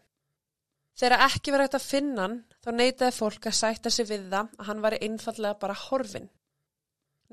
Þegar 1.02 1.24
ekki 1.26 1.54
verið 1.56 1.66
hægt 1.66 1.78
að 1.80 1.88
finna 1.88 2.22
hann, 2.28 2.36
þá 2.62 2.70
neytaði 2.76 3.16
fólk 3.16 3.48
að 3.50 3.58
sætta 3.58 3.94
sig 3.96 4.08
við 4.12 4.28
það 4.30 4.52
að 4.60 4.68
hann 4.68 4.84
var 4.86 4.98
einfallega 5.00 5.60
bara 5.64 5.80
horfin. 5.88 6.30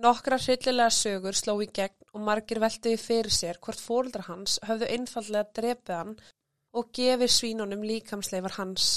Nokkra 0.00 0.38
hryllilega 0.40 0.94
sögur 0.94 1.36
sló 1.36 1.58
í 1.60 1.68
gegn 1.80 2.08
og 2.14 2.24
margir 2.30 2.62
veltiði 2.64 3.02
fyrir 3.02 3.34
sér 3.34 3.60
hvort 3.60 3.84
fóldra 3.84 4.24
hans 4.30 4.56
höfðu 4.64 4.88
einfallega 4.94 5.52
drepið 5.60 5.96
hann 5.98 6.16
og 6.78 6.92
gefið 6.96 7.34
svínunum 7.34 7.84
líkamsleifar 7.84 8.56
hans. 8.56 8.88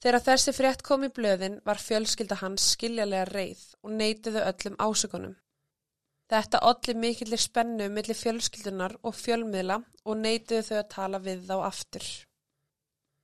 Þegar 0.00 0.24
þessi 0.30 0.56
frétt 0.56 0.80
kom 0.86 1.04
í 1.04 1.12
blöðin 1.12 1.60
var 1.68 1.82
fjölskylda 1.82 2.40
hans 2.40 2.72
skiljalega 2.72 3.28
reið 3.34 3.66
og 3.82 3.98
neytiðu 4.00 4.48
öllum 4.48 4.80
ásökunum. 4.80 5.41
Þetta 6.30 6.62
olli 6.68 6.94
mikillir 6.96 7.40
spennu 7.40 7.88
millir 7.92 8.16
fjölskyldunar 8.16 8.98
og 9.02 9.16
fjölmiðla 9.18 9.80
og 10.04 10.20
neytiðu 10.20 10.62
þau 10.68 10.76
að 10.78 10.92
tala 10.94 11.18
við 11.24 11.48
þá 11.48 11.56
aftur. 11.66 12.06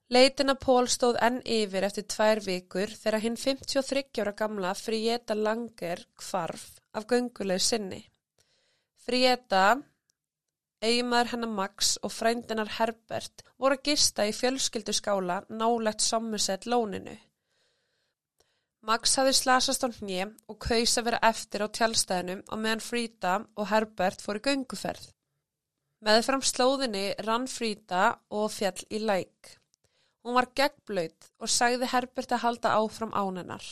Leitina 0.08 0.54
Pól 0.56 0.86
stóð 0.88 1.18
enn 1.20 1.42
yfir 1.44 1.84
eftir 1.84 2.06
tvær 2.08 2.40
vikur 2.40 2.92
þegar 2.96 3.20
hinn 3.24 3.34
53 3.36 4.22
ára 4.22 4.32
gamla 4.38 4.70
Fríeta 4.72 5.36
Langer 5.36 6.00
kvarf 6.16 6.78
af 6.96 7.04
gönguleg 7.10 7.60
sinni. 7.60 8.00
Fríeta, 9.04 9.76
eiginmaður 10.80 11.32
hennar 11.34 11.52
Max 11.60 11.96
og 12.00 12.14
frændinar 12.14 12.72
Herbert 12.78 13.44
voru 13.58 13.76
að 13.76 13.90
gista 13.90 14.24
í 14.24 14.32
fjölskyldu 14.32 14.96
skála 14.96 15.42
nálegt 15.48 16.04
Somerset 16.04 16.64
lóninu. 16.64 17.18
Max 18.86 19.16
hafi 19.18 19.32
slasast 19.34 19.82
á 19.82 19.88
hnið 19.90 20.34
og 20.48 20.58
kaus 20.62 20.94
að 21.00 21.08
vera 21.08 21.18
eftir 21.28 21.64
á 21.66 21.68
tjálstæðinum 21.68 22.44
og 22.46 22.60
meðan 22.62 22.84
Fríta 22.84 23.32
og 23.58 23.70
Herbert 23.72 24.22
fóru 24.22 24.42
gönguferð. 24.44 25.08
Meðfram 26.06 26.44
slóðinni 26.46 27.08
rann 27.26 27.48
Fríta 27.50 28.04
og 28.30 28.52
fjall 28.54 28.84
í 28.94 29.02
læk. 29.02 29.58
Hún 30.22 30.38
var 30.38 30.50
gegblöyt 30.54 31.30
og 31.42 31.50
sagði 31.50 31.90
Herbert 31.90 32.32
að 32.36 32.44
halda 32.44 32.76
áfram 32.78 33.14
ánennar. 33.18 33.66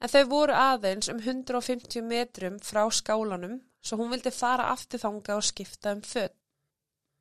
En 0.00 0.08
þau 0.08 0.24
voru 0.32 0.56
aðeins 0.56 1.12
um 1.12 1.20
150 1.20 2.02
metrum 2.08 2.58
frá 2.58 2.86
skálanum 2.90 3.60
svo 3.84 3.98
hún 4.00 4.14
vildi 4.14 4.32
fara 4.32 4.70
aftur 4.72 5.02
þanga 5.02 5.36
og 5.36 5.44
skipta 5.44 5.92
um 5.92 6.00
född. 6.06 6.34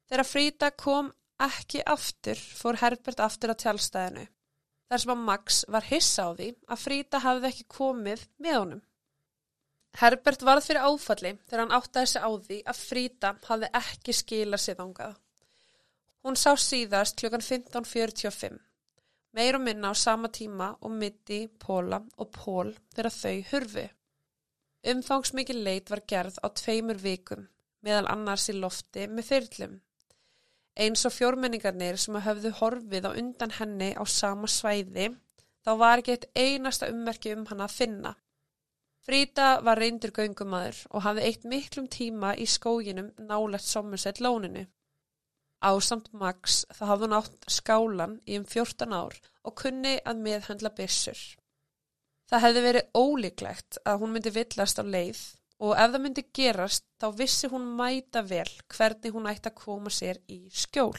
Þegar 0.07 0.27
Fríta 0.27 0.71
kom 0.71 1.11
ekki 1.41 1.83
aftur 1.85 2.39
fór 2.39 2.79
Herbert 2.79 3.19
aftur 3.19 3.51
á 3.51 3.55
tjálstæðinu. 3.55 4.25
Þar 4.91 4.99
sem 4.99 5.11
að 5.13 5.19
Max 5.23 5.57
var 5.71 5.85
hissa 5.87 6.23
á 6.27 6.29
því 6.35 6.45
að 6.67 6.79
Fríta 6.83 7.19
hafði 7.23 7.47
ekki 7.47 7.65
komið 7.71 8.23
með 8.43 8.55
honum. 8.57 8.79
Herbert 10.01 10.41
varð 10.43 10.65
fyrir 10.65 10.83
áfalli 10.83 11.29
þegar 11.45 11.61
hann 11.61 11.75
áttaði 11.77 12.09
sig 12.11 12.25
á 12.27 12.31
því 12.47 12.57
að 12.73 12.81
Fríta 12.89 13.29
hafði 13.47 13.69
ekki 13.79 14.15
skilað 14.17 14.61
sér 14.63 14.77
þangað. 14.81 15.13
Hún 16.27 16.37
sá 16.41 16.51
síðast 16.59 17.15
klukkan 17.21 17.43
15.45, 17.45 18.57
meir 19.39 19.57
og 19.57 19.63
minna 19.63 19.91
á 19.91 19.95
sama 19.95 20.27
tíma 20.27 20.67
og 20.83 20.91
mitti, 20.91 21.45
Póla 21.47 22.01
og 22.19 22.31
Pól 22.35 22.73
þegar 22.91 23.15
þau 23.15 23.37
hurfi. 23.53 23.85
Umfangsmikið 24.91 25.63
leit 25.69 25.93
var 25.93 26.03
gerð 26.03 26.41
á 26.43 26.51
tveimur 26.51 26.99
vikum, 26.99 27.47
meðal 27.79 28.11
annars 28.11 28.49
í 28.51 28.57
lofti 28.59 29.07
með 29.07 29.31
þyrlum. 29.31 29.79
Eins 30.79 31.03
og 31.05 31.11
fjórmenningarnir 31.11 31.97
sem 31.99 32.15
hafðu 32.15 32.53
horfið 32.61 33.07
á 33.07 33.11
undan 33.11 33.51
henni 33.57 33.91
á 33.91 34.03
sama 34.07 34.47
svæði, 34.47 35.09
þá 35.65 35.71
var 35.81 35.99
ekki 35.99 36.15
eitt 36.15 36.29
einasta 36.35 36.87
ummerki 36.91 37.33
um 37.35 37.45
hann 37.49 37.63
að 37.65 37.75
finna. 37.75 38.13
Fríta 39.01 39.47
var 39.65 39.81
reyndur 39.81 40.13
göngumadur 40.15 40.77
og 40.91 41.03
hafði 41.03 41.25
eitt 41.27 41.43
miklum 41.43 41.89
tíma 41.91 42.35
í 42.37 42.45
skóginum 42.47 43.11
nálegt 43.17 43.65
somursett 43.65 44.21
lóninu. 44.21 44.67
Ásamt 45.61 46.07
Max 46.13 46.63
þá 46.73 46.85
hafði 46.93 47.07
hún 47.07 47.17
átt 47.19 47.51
skálan 47.51 48.15
í 48.25 48.37
um 48.39 48.45
14 48.45 48.95
ár 48.95 49.17
og 49.43 49.57
kunni 49.57 49.97
að 50.05 50.23
meðhandla 50.25 50.71
byssur. 50.77 51.19
Það 52.29 52.43
hefði 52.45 52.63
verið 52.67 52.97
ólíklegt 52.97 53.81
að 53.83 54.01
hún 54.01 54.13
myndi 54.15 54.33
villast 54.37 54.79
á 54.79 54.83
leið 54.85 55.21
og 55.61 55.73
ef 55.77 55.91
það 55.93 56.03
myndi 56.03 56.23
gerast 56.33 56.85
þá 57.01 57.07
vissi 57.17 57.49
hún 57.51 57.65
mæta 57.77 58.23
vel 58.25 58.49
hvernig 58.73 59.13
hún 59.13 59.29
ætti 59.29 59.51
að 59.51 59.59
koma 59.61 59.93
sér 59.93 60.17
í 60.33 60.43
skjól. 60.49 60.97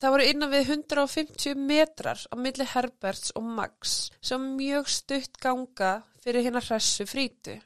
Það 0.00 0.14
voru 0.14 0.28
innan 0.32 0.52
við 0.54 0.70
150 0.72 1.58
metrar 1.60 2.20
á 2.32 2.34
milli 2.40 2.64
Herberts 2.64 3.34
og 3.36 3.44
Max 3.44 3.98
sem 4.24 4.46
mjög 4.56 4.88
stutt 4.88 5.36
ganga 5.42 5.90
fyrir 6.24 6.46
hérna 6.46 6.62
hressu 6.64 7.04
frítu. 7.04 7.58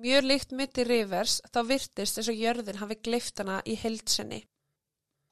Mjög 0.00 0.28
líkt 0.28 0.52
mitt 0.56 0.76
í 0.80 0.84
rivers 0.84 1.38
þá 1.48 1.60
virtist 1.72 2.20
þess 2.20 2.32
að 2.32 2.42
jörðin 2.44 2.80
hafi 2.82 2.98
gleift 3.00 3.40
hana 3.40 3.62
í 3.64 3.78
heilsinni. 3.80 4.42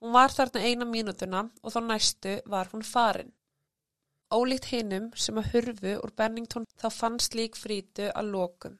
Hún 0.00 0.14
var 0.16 0.32
þarna 0.32 0.64
eina 0.64 0.88
mínútuna 0.88 1.44
og 1.60 1.74
þá 1.74 1.80
næstu 1.84 2.34
var 2.48 2.72
hún 2.72 2.84
farin. 2.86 3.32
Ólíkt 4.32 4.72
hinnum 4.72 5.12
sem 5.16 5.36
að 5.40 5.52
hurfu 5.52 5.94
úr 6.00 6.12
Bennington 6.16 6.68
þá 6.80 6.88
fannst 6.94 7.36
lík 7.36 7.56
frítu 7.56 8.08
að 8.14 8.32
lokum. 8.32 8.76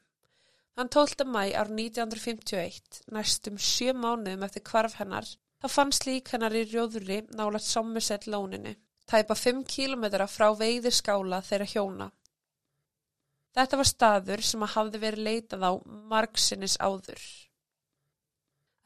Þann 0.79 0.87
12. 0.95 1.25
mæ 1.27 1.41
ár 1.59 1.67
1951, 1.75 3.01
næstum 3.11 3.57
sjö 3.59 3.91
mánuðum 3.91 4.45
eftir 4.45 4.61
kvarf 4.63 4.93
hennar, 4.95 5.25
þá 5.59 5.65
fannst 5.73 6.05
lík 6.07 6.29
hennar 6.31 6.53
í 6.55 6.61
rjóðuri 6.69 7.17
nálat 7.35 7.65
Somerset 7.65 8.29
lóninu, 8.31 8.71
tæpa 9.03 9.35
5 9.35 9.65
km 9.67 10.05
frá 10.31 10.45
veiði 10.55 10.93
skála 10.95 11.41
þeirra 11.43 11.67
hjóna. 11.73 12.07
Þetta 13.59 13.81
var 13.81 13.89
staður 13.91 14.45
sem 14.51 14.63
að 14.63 14.73
hafði 14.77 15.03
verið 15.03 15.27
leitað 15.27 15.67
á 15.67 15.71
margsinnis 16.15 16.77
áður. 16.79 17.27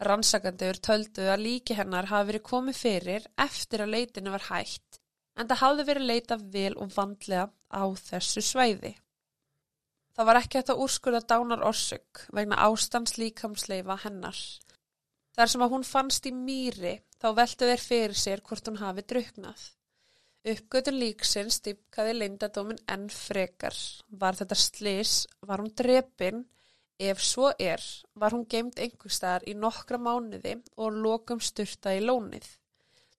Rannsakandur 0.10 0.82
töldu 0.90 1.30
að 1.30 1.46
líki 1.46 1.78
hennar 1.78 2.10
hafi 2.10 2.32
verið 2.32 2.48
komið 2.50 2.82
fyrir 2.88 3.30
eftir 3.38 3.86
að 3.86 3.94
leitinu 4.00 4.34
var 4.34 4.50
hægt 4.50 4.98
en 5.38 5.46
það 5.46 5.62
hafði 5.62 5.88
verið 5.94 6.10
leitað 6.10 6.52
vel 6.58 6.74
og 6.74 6.98
vandlega 6.98 7.48
á 7.70 7.84
þessu 8.02 8.48
svæði. 8.50 8.96
Það 10.14 10.28
var 10.30 10.40
ekki 10.40 10.60
hægt 10.60 10.72
að 10.74 10.82
úrskurða 10.84 11.22
dánar 11.32 11.64
orsök 11.66 12.26
vegna 12.38 12.60
ástands 12.68 13.18
líkamsleifa 13.18 13.98
hennar. 14.04 14.38
Þar 15.34 15.50
sem 15.50 15.64
að 15.66 15.72
hún 15.74 15.86
fannst 15.90 16.28
í 16.30 16.34
mýri 16.38 17.00
þá 17.18 17.32
veltu 17.40 17.70
þeir 17.70 17.82
fyrir 17.82 18.20
sér 18.20 18.44
hvort 18.46 18.70
hún 18.70 18.78
hafi 18.82 19.06
druknað. 19.10 19.64
Uppgötun 20.54 21.00
líksins 21.00 21.58
stýpkaði 21.62 22.18
leindadómin 22.18 22.82
enn 22.92 23.08
frekar. 23.10 23.78
Var 24.12 24.38
þetta 24.38 24.58
slis, 24.60 25.14
var 25.42 25.64
hún 25.64 25.72
drepin, 25.72 26.44
ef 27.00 27.22
svo 27.24 27.54
er, 27.58 27.82
var 28.14 28.36
hún 28.36 28.44
geimt 28.52 28.82
einhverstaðar 28.84 29.48
í 29.48 29.56
nokkra 29.58 29.98
mánuði 29.98 30.58
og 30.78 31.00
lokum 31.06 31.40
styrta 31.42 31.96
í 31.96 32.04
lónið. 32.04 32.46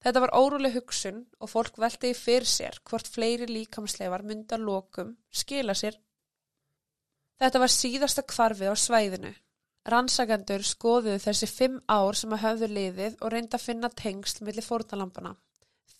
Þetta 0.04 0.20
var 0.20 0.34
óruleg 0.36 0.76
hugsun 0.76 1.22
og 1.40 1.48
fólk 1.48 1.80
veltiði 1.80 2.14
fyrir 2.18 2.48
sér 2.48 2.76
hvort 2.84 3.08
fleiri 3.08 3.48
líkamsleifar 3.48 4.22
mynda 4.28 4.60
lokum 4.60 5.16
skila 5.32 5.74
sér. 5.74 5.96
Þetta 7.40 7.62
var 7.62 7.72
síðasta 7.72 8.22
kvarfið 8.22 8.70
á 8.70 8.76
svæðinu. 8.78 9.32
Rannsagandur 9.84 10.62
skoðuðu 10.64 11.18
þessi 11.20 11.48
fimm 11.50 11.80
ár 11.88 12.16
sem 12.16 12.32
að 12.32 12.44
höfðu 12.46 12.68
liðið 12.72 13.16
og 13.20 13.34
reynda 13.34 13.58
að 13.58 13.66
finna 13.68 13.90
tengsl 13.92 14.44
millir 14.46 14.64
fórtalampana 14.64 15.34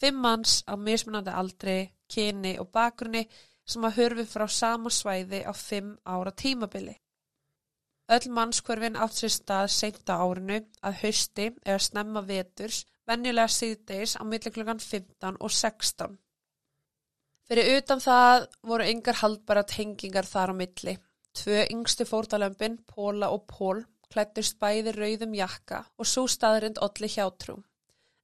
fimm 0.01 0.21
manns 0.21 0.63
á 0.69 0.75
mismunandi 0.77 1.33
aldri, 1.33 1.77
kyni 2.13 2.59
og 2.61 2.71
bakgrunni 2.77 3.25
sem 3.73 3.85
að 3.87 3.97
hörfi 3.99 4.25
frá 4.29 4.45
sama 4.51 4.91
svæði 4.93 5.41
á 5.49 5.53
fimm 5.57 5.95
ára 6.05 6.33
tímabili. 6.43 6.97
Öll 8.15 8.27
mannskverfin 8.37 8.99
átt 9.01 9.17
sér 9.17 9.33
stað 9.33 9.71
seinta 9.73 10.19
árinu 10.21 10.59
að 10.85 10.99
hausti 11.03 11.47
eða 11.65 11.79
snemma 11.87 12.21
veturs, 12.29 12.83
venjulega 13.09 13.49
síðdeis 13.49 14.19
á 14.21 14.23
milliklungan 14.29 14.83
15 14.83 15.41
og 15.41 15.51
16. 15.51 16.19
Fyrir 17.49 17.79
utan 17.79 18.05
það 18.05 18.47
voru 18.69 18.91
yngar 18.93 19.21
haldbara 19.23 19.65
tengingar 19.65 20.29
þar 20.29 20.53
á 20.53 20.55
milli. 20.61 20.99
Tvö 21.35 21.65
yngstu 21.71 22.07
fórtalömpin, 22.07 22.79
Póla 22.87 23.31
og 23.35 23.47
Pól, 23.51 23.85
klættist 24.13 24.59
bæði 24.63 24.93
rauðum 24.95 25.35
jakka 25.35 25.85
og 25.99 26.07
svo 26.07 26.27
staðrind 26.31 26.79
olli 26.87 27.11
hjátrúm. 27.11 27.65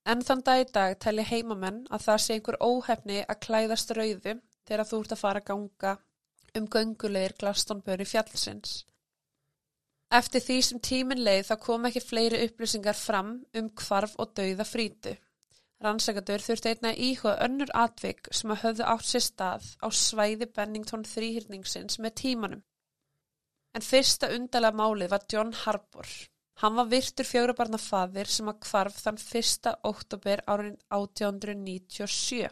En 0.07 0.23
þann 0.27 0.45
dag 0.47 0.61
í 0.63 0.69
dag 0.73 0.95
telli 1.05 1.25
heimamenn 1.27 1.83
að 1.91 2.05
það 2.07 2.23
sé 2.25 2.37
einhver 2.37 2.61
óhefni 2.63 3.19
að 3.27 3.41
klæðast 3.47 3.91
rauðu 3.99 4.37
þegar 4.69 4.87
þú 4.91 5.01
ert 5.03 5.17
að 5.17 5.23
fara 5.25 5.43
að 5.43 5.49
ganga 5.51 5.97
um 6.59 6.69
göngulegir 6.75 7.35
glastonböri 7.43 8.07
fjallsins. 8.09 8.85
Eftir 10.11 10.43
því 10.43 10.57
sem 10.67 10.81
tímin 10.83 11.23
leið 11.27 11.45
þá 11.51 11.57
kom 11.67 11.85
ekki 11.87 12.03
fleiri 12.03 12.41
upplýsingar 12.47 12.99
fram 12.99 13.35
um 13.61 13.69
hvarf 13.83 14.17
og 14.23 14.33
dauða 14.39 14.67
frítu. 14.67 15.13
Rannsakadur 15.85 16.43
þurfti 16.45 16.73
einna 16.73 16.91
íhuga 16.93 17.37
önnur 17.45 17.71
atvik 17.83 18.27
sem 18.35 18.51
að 18.53 18.65
höfðu 18.65 18.89
átt 18.95 19.07
sér 19.11 19.25
stað 19.27 19.69
á 19.81 19.89
svæði 19.95 20.51
Bennington 20.57 21.07
þrýhyrningsins 21.09 22.01
með 22.03 22.17
tímanum. 22.23 22.65
En 23.75 23.85
fyrsta 23.87 24.31
undalega 24.35 24.77
málið 24.77 25.13
var 25.13 25.27
John 25.33 25.53
Harbour. 25.63 26.09
Hann 26.61 26.77
var 26.77 26.89
virtur 26.91 27.25
fjórabarna 27.25 27.79
faðir 27.81 28.29
sem 28.29 28.49
að 28.51 28.65
hvarf 28.69 28.97
þann 29.05 29.21
1. 29.21 29.71
oktober 29.91 30.43
árin 30.47 30.77
1897. 30.97 32.51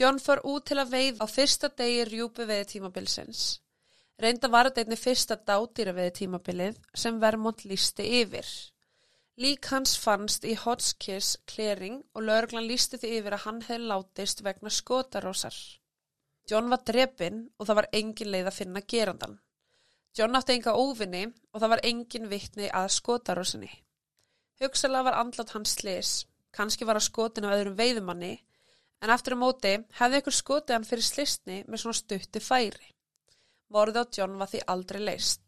John 0.00 0.18
fór 0.20 0.42
út 0.50 0.66
til 0.68 0.78
að 0.82 0.92
veið 0.96 1.22
á 1.22 1.26
fyrsta 1.30 1.70
degi 1.80 2.04
rjúpu 2.08 2.46
veði 2.48 2.66
tímabilsins. 2.74 3.44
Reynda 4.20 4.50
var 4.52 4.68
þetta 4.68 4.84
einni 4.84 4.98
fyrsta 5.00 5.36
dátýra 5.48 5.94
veði 5.96 6.12
tímabilið 6.18 6.80
sem 7.02 7.20
Vermont 7.22 7.64
lísti 7.64 8.06
yfir. 8.20 8.48
Lík 9.40 9.70
hans 9.72 9.94
fannst 9.96 10.44
í 10.44 10.56
Hotchkiss 10.62 11.38
klering 11.48 12.02
og 12.12 12.26
lögurglan 12.26 12.68
lísti 12.68 13.00
því 13.00 13.12
yfir 13.20 13.36
að 13.36 13.44
hann 13.46 13.60
hefði 13.68 13.92
látist 13.92 14.42
vegna 14.44 14.72
skotarósar. 14.80 15.56
John 16.50 16.68
var 16.68 16.82
drepinn 16.84 17.46
og 17.56 17.70
það 17.70 17.78
var 17.80 17.88
engin 18.00 18.32
leið 18.34 18.50
að 18.50 18.58
finna 18.58 18.84
gerandan. 18.94 19.38
John 20.16 20.34
átti 20.34 20.56
enga 20.56 20.74
óvinni 20.74 21.26
og 21.28 21.60
það 21.62 21.72
var 21.74 21.82
engin 21.86 22.28
vittni 22.30 22.70
að 22.74 22.88
skotarósinni. 22.96 23.70
Hugsalega 24.60 25.06
var 25.06 25.18
andlat 25.20 25.52
hans 25.54 25.76
slis, 25.78 26.14
kannski 26.52 26.86
var 26.88 26.98
að 26.98 27.06
skotin 27.06 27.46
á 27.46 27.54
öðrum 27.54 27.76
veiðumanni, 27.78 28.32
en 29.00 29.12
eftir 29.14 29.36
um 29.36 29.44
móti 29.44 29.76
hefði 30.00 30.20
ykkur 30.20 30.36
skotið 30.36 30.76
hann 30.76 30.88
fyrir 30.88 31.06
slisni 31.06 31.60
með 31.66 31.82
svona 31.84 32.00
stutti 32.00 32.42
færi. 32.44 32.90
Morði 33.70 34.02
á 34.02 34.04
John 34.18 34.34
var 34.40 34.50
því 34.50 34.64
aldrei 34.74 35.00
leist. 35.04 35.44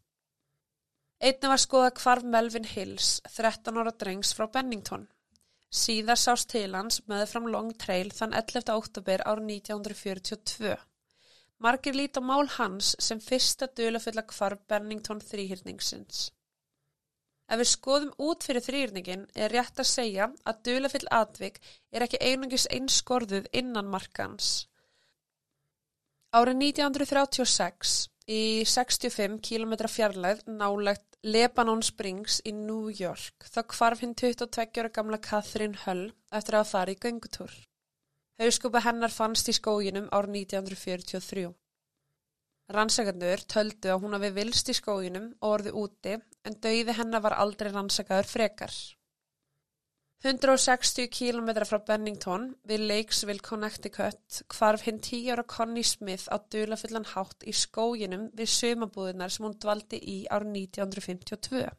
Einni 1.23 1.51
var 1.51 1.61
skoða 1.61 1.91
kvarf 1.95 2.23
Melvin 2.27 2.65
Hills, 2.67 3.19
13 3.35 3.77
ára 3.79 3.93
drengs 3.99 4.33
frá 4.35 4.47
Bennington. 4.51 5.05
Síðar 5.73 6.19
sást 6.19 6.49
til 6.51 6.71
hans 6.75 7.01
með 7.09 7.27
fram 7.31 7.47
Long 7.51 7.71
Trail 7.83 8.11
þann 8.15 8.35
11. 8.39 8.73
oktober 8.73 9.23
árið 9.27 9.47
1942. 9.59 10.75
Margir 11.63 11.95
lít 11.95 12.19
á 12.19 12.21
mál 12.21 12.49
hans 12.57 12.95
sem 12.99 13.19
fyrsta 13.23 13.69
dölufulla 13.79 14.25
kvarf 14.27 14.65
Bennington 14.67 15.21
þrýhyrningsins. 15.23 16.25
Ef 17.47 17.59
við 17.61 17.69
skoðum 17.69 18.11
út 18.27 18.43
fyrir 18.43 18.65
þrýhyrningin 18.65 19.23
er 19.35 19.53
rétt 19.53 19.79
að 19.79 19.89
segja 19.91 20.27
að 20.49 20.61
dölufull 20.67 21.07
atvik 21.19 21.59
er 21.91 22.05
ekki 22.05 22.19
einungis 22.19 22.67
einskorðuð 22.77 23.47
innan 23.61 23.91
markans. 23.95 24.51
Árið 26.33 26.59
1936 26.67 27.97
í 28.27 28.43
65 28.67 29.39
km 29.47 29.75
fjarlæð 29.95 30.47
nálegt 30.59 31.19
Lebanon 31.23 31.83
Springs 31.85 32.41
í 32.43 32.51
New 32.55 32.89
York 32.91 33.45
þá 33.47 33.61
kvarf 33.75 34.01
hinn 34.03 34.15
22 34.19 34.81
ára 34.81 34.91
gamla 34.97 35.19
Catherine 35.23 35.79
Hull 35.85 36.09
eftir 36.31 36.59
að 36.59 36.71
fara 36.71 36.91
í 36.95 36.99
göngutúr. 36.99 37.53
Hauðskupa 38.43 38.81
hennar 38.83 39.11
fannst 39.15 39.47
í 39.47 39.53
skóginum 39.55 40.09
árið 40.11 40.33
1943. 40.41 41.43
Rannsakarnur 42.75 43.43
töldu 43.53 43.91
að 43.93 44.01
hún 44.03 44.15
hafi 44.17 44.31
vilst 44.35 44.71
í 44.73 44.75
skóginum 44.75 45.29
og 45.37 45.53
orði 45.57 45.71
úti 45.79 46.15
en 46.17 46.57
dauði 46.65 46.95
hennar 46.97 47.23
var 47.23 47.37
aldrei 47.39 47.69
rannsakaður 47.71 48.27
frekar. 48.27 48.73
160 50.27 51.07
km 51.11 51.53
frá 51.69 51.79
Bennington 51.87 52.49
við 52.67 52.83
Lakesville, 52.89 53.43
Connecticut 53.47 54.41
hvarf 54.57 54.83
hinn 54.89 54.99
10 54.99 55.31
ára 55.37 55.47
Connie 55.55 55.87
Smith 55.87 56.27
á 56.27 56.35
dölafullan 56.55 57.07
hátt 57.13 57.47
í 57.47 57.55
skóginum 57.55 58.27
við 58.35 58.51
sömabúðunar 58.57 59.31
sem 59.31 59.47
hún 59.47 59.55
dvaldi 59.55 60.03
í 60.03 60.17
árið 60.27 60.51
1952. 60.59 61.71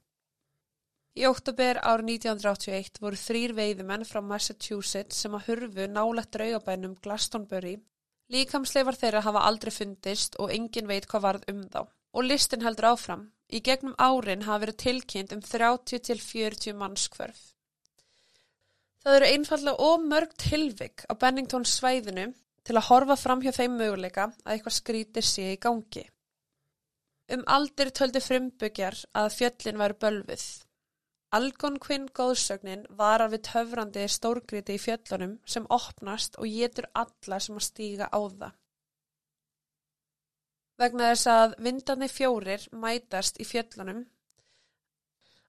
Í 1.15 1.27
óttubér 1.31 1.79
árið 1.87 2.09
1981 2.17 2.99
voru 3.03 3.19
þrýr 3.19 3.53
veiðumenn 3.55 4.07
frá 4.09 4.19
Massachusetts 4.27 5.21
sem 5.23 5.35
að 5.37 5.45
hurfu 5.49 5.87
nálegt 5.87 6.33
draugabænum 6.35 6.97
Glastonbury. 7.05 7.77
Líkamsleifar 8.35 8.99
þeirra 8.99 9.23
hafa 9.23 9.45
aldrei 9.47 9.71
fundist 9.77 10.35
og 10.43 10.51
engin 10.51 10.91
veit 10.91 11.07
hvað 11.07 11.27
varð 11.29 11.47
um 11.53 11.61
þá. 11.71 11.85
Og 12.19 12.27
listin 12.27 12.67
heldur 12.67 12.91
áfram. 12.91 13.29
Í 13.47 13.61
gegnum 13.63 13.95
árin 13.99 14.43
hafa 14.49 14.65
verið 14.65 14.81
tilkynnt 14.83 15.37
um 15.37 15.45
30 15.45 16.03
til 16.09 16.19
40 16.19 16.79
mannskvörf. 16.83 17.43
Það 19.05 19.21
eru 19.21 19.31
einfallega 19.37 19.87
ómörg 19.87 20.35
tilvik 20.41 21.07
á 21.07 21.13
Bennington 21.15 21.67
svæðinu 21.69 22.31
til 22.65 22.79
að 22.81 22.89
horfa 22.89 23.21
fram 23.21 23.43
hjá 23.45 23.53
þeim 23.53 23.79
möguleika 23.79 24.31
að 24.33 24.55
eitthvað 24.57 24.79
skrítir 24.81 25.31
sé 25.31 25.51
í 25.53 25.63
gangi. 25.63 26.07
Um 27.31 27.45
aldir 27.47 27.95
töldi 27.95 28.23
frumbyggjar 28.25 28.97
að 29.21 29.35
fjöllin 29.39 29.79
væri 29.79 30.01
bölfið. 30.01 30.47
Algonquin 31.35 32.05
góðsögnin 32.15 32.85
var 32.99 33.25
að 33.25 33.35
við 33.35 33.45
töfrandi 33.49 34.05
stórgríti 34.13 34.77
í 34.77 34.83
fjöllunum 34.83 35.39
sem 35.51 35.65
opnast 35.77 36.37
og 36.39 36.51
getur 36.51 36.87
alla 36.95 37.41
sem 37.43 37.57
að 37.59 37.67
stíga 37.67 38.07
á 38.07 38.21
það. 38.23 38.53
Vegna 40.79 41.09
þess 41.13 41.31
að 41.31 41.57
vindarni 41.67 42.09
fjórir 42.11 42.67
mætast 42.85 43.41
í 43.43 43.47
fjöllunum 43.47 44.05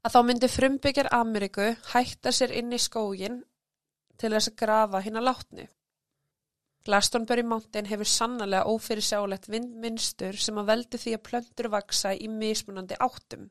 að 0.06 0.14
þá 0.14 0.20
myndi 0.26 0.50
frumbyggjar 0.54 1.10
Ameríku 1.18 1.72
hætta 1.94 2.34
sér 2.34 2.54
inn 2.60 2.74
í 2.74 2.82
skógin 2.82 3.40
til 4.22 4.32
þess 4.34 4.52
að 4.52 4.60
grafa 4.62 5.02
hinn 5.06 5.18
að 5.22 5.28
látni. 5.30 5.66
Glastonbury 6.86 7.42
Mountain 7.42 7.90
hefur 7.90 8.10
sannlega 8.10 8.70
ófyrir 8.70 9.06
sjálegt 9.06 9.50
vindmynstur 9.50 10.38
sem 10.38 10.58
að 10.62 10.70
veldi 10.70 11.02
því 11.02 11.16
að 11.18 11.24
plöndur 11.30 11.70
vaksa 11.74 12.14
í 12.14 12.30
mismunandi 12.30 12.98
áttum. 13.02 13.48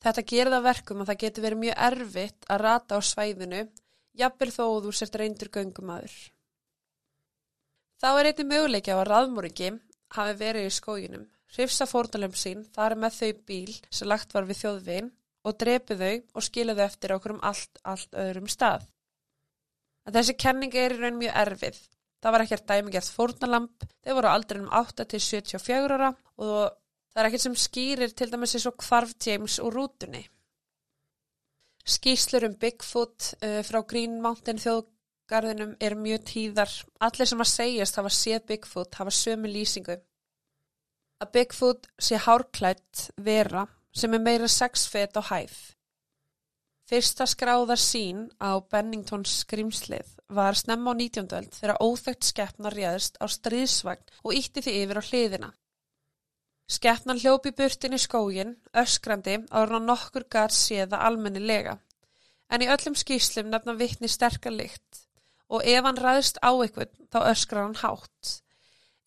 Þetta 0.00 0.26
gerða 0.32 0.60
verkum 0.64 1.02
að 1.02 1.10
það 1.10 1.22
getur 1.22 1.44
verið 1.44 1.62
mjög 1.64 1.80
erfitt 1.86 2.46
að 2.48 2.62
rata 2.64 2.96
á 2.96 3.00
svæðinu, 3.04 3.64
jafnvel 4.16 4.50
þó 4.54 4.64
þú 4.84 4.92
sért 4.96 5.18
reyndur 5.20 5.50
göngumæður. 5.52 6.14
Þá 8.00 8.08
er 8.14 8.30
einnig 8.30 8.48
möguleikja 8.48 8.96
á 8.96 8.98
að 9.02 9.10
raðmóringi 9.10 9.70
hafi 10.16 10.36
verið 10.40 10.70
í 10.70 10.72
skóginum, 10.72 11.26
hrifsa 11.52 11.86
fórnalöfum 11.90 12.40
sín, 12.40 12.62
þar 12.72 12.96
með 12.96 13.18
þau 13.18 13.42
bíl 13.50 13.74
sem 13.90 14.08
lagt 14.08 14.32
var 14.32 14.48
við 14.48 14.62
þjóðveginn 14.62 15.12
og 15.44 15.58
drepi 15.60 15.96
þau 16.00 16.14
og 16.16 16.46
skila 16.46 16.76
þau 16.78 16.84
eftir 16.86 17.14
okkur 17.16 17.36
um 17.36 17.44
allt, 17.50 17.80
allt 17.84 18.16
öðrum 18.24 18.48
stað. 18.48 18.88
Að 20.08 20.16
þessi 20.16 20.36
kenning 20.40 20.74
er 20.80 20.96
í 20.96 21.00
raun 21.00 21.20
mjög 21.20 21.36
erfið. 21.44 21.80
Það 22.20 22.34
var 22.34 22.44
ekkert 22.44 22.68
dæmigjart 22.68 23.12
fórnalamp, 23.16 23.84
þau 24.04 24.14
voru 24.16 24.32
aldrei 24.32 24.60
um 24.62 24.72
8 24.80 25.06
til 25.12 25.20
74 25.24 25.96
ára 25.96 26.10
og 26.40 26.79
það 27.10 27.22
er 27.22 27.28
ekkert 27.28 27.44
sem 27.46 27.56
skýrir 27.58 28.14
til 28.16 28.30
dæmis 28.32 28.54
eins 28.56 28.68
og 28.70 28.76
kvarf 28.80 29.14
James 29.26 29.58
úr 29.62 29.76
rútunni. 29.78 30.22
Skýslur 31.86 32.46
um 32.46 32.54
Bigfoot 32.60 33.32
uh, 33.40 33.60
frá 33.66 33.80
Green 33.88 34.20
Mountain 34.22 34.60
þjóðgarðinum 34.62 35.74
er 35.80 35.96
mjög 35.98 36.24
tíðar. 36.30 36.76
Allir 37.00 37.30
sem 37.30 37.42
að 37.42 37.52
segjast 37.54 37.98
hafa 37.98 38.12
séð 38.14 38.46
Bigfoot 38.52 39.00
hafa 39.00 39.14
sömu 39.14 39.50
lýsingu. 39.50 39.96
Að 41.20 41.32
Bigfoot 41.34 41.90
sé 42.00 42.20
hárklætt 42.20 43.10
vera 43.20 43.66
sem 43.92 44.14
er 44.14 44.22
meira 44.22 44.48
6 44.48 44.86
fet 44.92 45.18
á 45.18 45.22
hæð. 45.32 45.56
Fyrsta 46.90 47.26
skráðar 47.28 47.78
sín 47.78 48.24
á 48.42 48.58
Benningtons 48.66 49.44
skrimslið 49.44 50.08
var 50.34 50.56
snemma 50.58 50.90
á 50.90 50.98
19. 50.98 51.28
öld 51.38 51.52
þegar 51.54 51.82
óþögt 51.82 52.26
skeppnar 52.26 52.74
réðist 52.74 53.18
á 53.22 53.30
stríðsvagn 53.30 54.16
og 54.24 54.34
ítti 54.34 54.62
því 54.64 54.74
yfir 54.82 54.98
á 54.98 55.02
hliðina. 55.06 55.50
Skeppnan 56.70 57.18
hljópi 57.18 57.50
burtin 57.56 57.96
í 57.96 57.98
skógin, 57.98 58.54
öskrandi 58.82 59.40
ára 59.50 59.80
nokkur 59.82 60.28
gart 60.30 60.54
séða 60.54 61.00
almennilega, 61.06 61.78
en 62.50 62.62
í 62.62 62.70
öllum 62.70 62.94
skýslum 62.98 63.50
nefna 63.50 63.74
vittni 63.80 64.08
sterkar 64.08 64.54
lykt 64.54 65.06
og 65.50 65.66
ef 65.66 65.82
hann 65.82 65.98
ræðist 65.98 66.38
á 66.46 66.50
eitthvað 66.54 66.94
þá 67.10 67.18
öskrar 67.32 67.66
hann 67.66 67.80
hátt. 67.82 68.36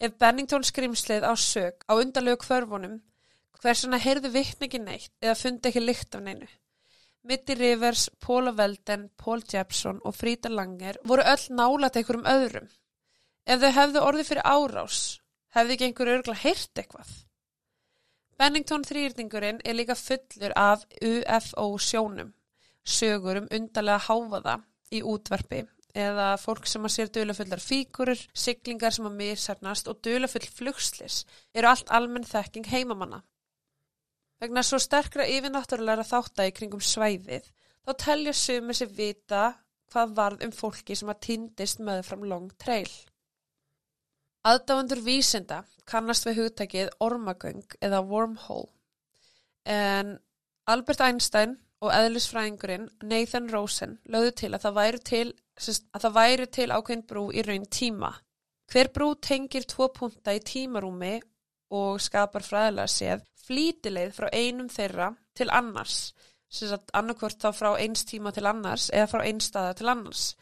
Ef 0.04 0.18
Bennington 0.20 0.66
skrimslið 0.68 1.24
á 1.24 1.32
sög 1.40 1.86
á 1.88 1.96
undalögu 1.96 2.44
kvörfunum 2.44 3.00
Hversuna 3.64 3.96
heyrðu 4.04 4.28
vittni 4.34 4.68
ekki 4.68 4.80
neitt 4.84 5.12
eða 5.24 5.38
fundi 5.40 5.70
ekki 5.70 5.82
lykt 5.82 6.16
af 6.18 6.24
neinu. 6.26 6.48
Mitty 7.24 7.56
Rivers, 7.56 8.10
Paula 8.20 8.52
Velden, 8.58 9.06
Paul 9.16 9.44
Jepson 9.48 10.02
og 10.04 10.18
Frida 10.18 10.50
Langer 10.52 11.00
voru 11.08 11.24
öll 11.24 11.46
nálat 11.56 11.96
einhverjum 11.96 12.28
öðrum. 12.28 12.66
Ef 13.48 13.62
þau 13.62 13.72
hefðu 13.78 14.02
orði 14.04 14.26
fyrir 14.28 14.44
árás, 14.44 14.98
hefðu 15.56 15.78
ekki 15.78 15.88
einhverju 15.88 16.18
örgla 16.18 16.36
heyrt 16.42 16.82
eitthvað. 16.84 17.14
Bennington 18.40 18.84
þrýrningurinn 18.88 19.62
er 19.64 19.78
líka 19.78 19.96
fullur 19.98 20.54
af 20.58 20.86
UFO 21.02 21.68
sjónum, 21.78 22.34
sögur 22.84 23.44
um 23.44 23.50
undarlega 23.54 24.02
háfaða 24.08 24.56
í 24.92 25.04
útvarpi 25.06 25.64
eða 25.94 26.32
fólk 26.42 26.66
sem 26.66 26.86
að 26.88 26.94
sér 26.96 27.12
dölufullar 27.14 27.62
fíkurur, 27.62 28.18
siglingar 28.34 28.94
sem 28.96 29.06
að 29.06 29.20
missarnast 29.20 29.90
og 29.92 30.02
dölufull 30.06 30.48
flugslis 30.50 31.20
eru 31.54 31.70
allt 31.70 31.92
almenn 31.94 32.26
þekking 32.26 32.66
heimamanna. 32.72 33.22
Vegna 34.42 34.64
svo 34.66 34.80
sterkra 34.82 35.28
yfirnáttúrulega 35.30 36.04
þáttægi 36.04 36.56
kringum 36.58 36.82
svæðið, 36.84 37.46
þá 37.86 37.92
telja 38.02 38.34
sumir 38.34 38.80
sér 38.80 38.90
vita 38.98 39.44
hvað 39.94 40.16
varð 40.18 40.46
um 40.48 40.56
fólki 40.58 40.98
sem 40.98 41.12
að 41.14 41.22
týndist 41.28 41.80
með 41.80 42.02
fram 42.10 42.26
long 42.26 42.50
trail. 42.58 42.90
Aðdáendur 44.44 45.00
vísinda 45.06 45.62
kannast 45.88 46.26
við 46.28 46.42
hugtækið 46.42 46.90
ormagöng 47.04 47.78
eða 47.80 48.02
wormhole. 48.08 48.68
En 49.64 50.18
Albert 50.68 51.04
Einstein 51.06 51.54
og 51.84 51.94
eðlisfræðingurinn 51.96 52.90
Nathan 53.08 53.48
Rosen 53.52 53.98
lögðu 54.12 54.34
til 54.42 54.50
að 54.52 54.66
það 54.66 54.78
væri 54.80 55.02
til, 55.10 55.26
að 55.96 56.06
það 56.06 56.18
væri 56.18 56.48
til 56.58 56.68
ákveðin 56.72 57.06
brú 57.08 57.24
í 57.32 57.44
raun 57.48 57.68
tíma. 57.72 58.12
Hver 58.72 58.90
brú 58.96 59.10
tengir 59.16 59.68
tvo 59.70 59.88
punta 59.96 60.36
í 60.36 60.42
tímarúmi 60.44 61.14
og 61.76 62.02
skapar 62.04 62.44
fræðilega 62.44 62.92
séð 62.92 63.24
flítileið 63.44 64.14
frá 64.16 64.28
einum 64.32 64.70
þeirra 64.72 65.10
til 65.36 65.50
annars, 65.52 66.14
sem 66.52 66.70
sagt 66.72 66.92
annarkvort 66.96 67.40
þá 67.40 67.50
frá 67.56 67.70
eins 67.80 68.04
tíma 68.08 68.32
til 68.36 68.48
annars 68.48 68.90
eða 68.92 69.10
frá 69.12 69.24
einn 69.24 69.40
staða 69.44 69.76
til 69.80 69.92
annars. 69.92 70.34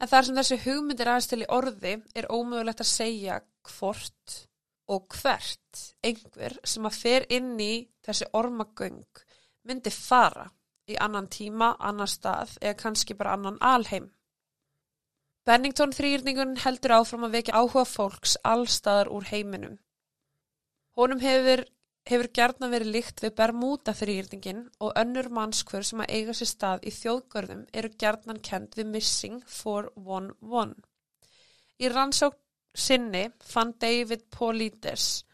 En 0.00 0.10
þar 0.10 0.26
sem 0.26 0.36
þessi 0.36 0.58
hugmyndir 0.66 1.08
aðeins 1.08 1.30
til 1.30 1.42
í 1.42 1.48
orði 1.56 1.94
er 2.14 2.28
ómögulegt 2.28 2.82
að 2.84 2.90
segja 2.90 3.38
hvort 3.70 4.34
og 4.92 5.06
hvert 5.18 5.80
einhver 6.04 6.58
sem 6.64 6.84
að 6.86 6.98
fer 7.00 7.26
inn 7.32 7.54
í 7.60 7.72
þessi 8.06 8.28
ormagöng 8.36 9.22
myndi 9.66 9.90
fara 9.90 10.46
í 10.86 10.98
annan 11.02 11.26
tíma, 11.32 11.72
annan 11.80 12.10
stað 12.10 12.54
eða 12.60 12.76
kannski 12.82 13.16
bara 13.18 13.34
annan 13.34 13.56
alheim. 13.60 14.12
Bennington 15.46 15.94
þrýrningun 15.94 16.56
heldur 16.62 16.96
áfram 17.00 17.26
að 17.26 17.38
vekja 17.38 17.58
áhuga 17.58 17.84
fólks 17.86 18.36
allstaðar 18.46 19.10
úr 19.14 19.26
heiminum. 19.30 19.76
Honum 20.98 21.20
hefur, 21.22 21.64
hefur 22.06 22.28
gerðna 22.38 22.70
verið 22.70 22.92
líkt 22.94 23.22
við 23.24 23.34
Bermuda 23.40 23.94
þrýrningin 23.96 24.64
og 24.80 24.94
önnur 25.00 25.28
mannskvör 25.34 25.86
sem 25.86 26.02
að 26.04 26.12
eiga 26.18 26.34
sér 26.38 26.50
stað 26.52 26.86
í 26.86 26.92
þjóðgörðum 26.94 27.64
eru 27.72 27.90
gerðnan 28.02 28.42
kend 28.48 28.76
við 28.78 28.90
Missing 28.92 29.40
411. 29.50 30.76
Í 31.82 31.90
rannsók 31.92 32.38
sinni 32.76 33.24
fann 33.42 33.74
David 33.82 34.28
Paulides 34.30 35.24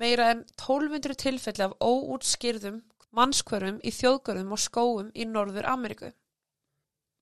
meira 0.00 0.32
en 0.32 0.42
1200 0.56 1.14
tilfelli 1.22 1.64
af 1.68 1.76
óútskýrðum 1.78 2.82
mannskvörum 3.14 3.78
í 3.86 3.92
þjóðgörðum 3.94 4.54
og 4.56 4.62
skóum 4.62 5.10
í 5.14 5.26
Norður 5.30 5.68
Ameríku. 5.70 6.10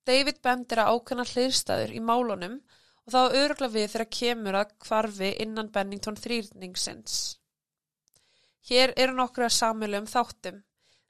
David 0.09 0.41
bendir 0.43 0.81
að 0.83 0.97
ákveðna 0.97 1.27
hliðstæður 1.29 1.93
í 1.93 2.01
málunum 2.03 2.57
og 3.05 3.13
þá 3.13 3.37
örugla 3.43 3.69
við 3.75 3.93
þegar 3.93 4.11
kemur 4.17 4.59
að 4.63 4.75
kvarfi 4.87 5.31
innan 5.45 5.71
Bennington 5.75 6.19
þrýrningsins. 6.19 7.42
Hér 8.69 8.93
eru 8.97 9.17
nokkru 9.17 9.47
að 9.49 9.57
samilu 9.57 9.99
um 10.03 10.07
þáttum. 10.07 10.61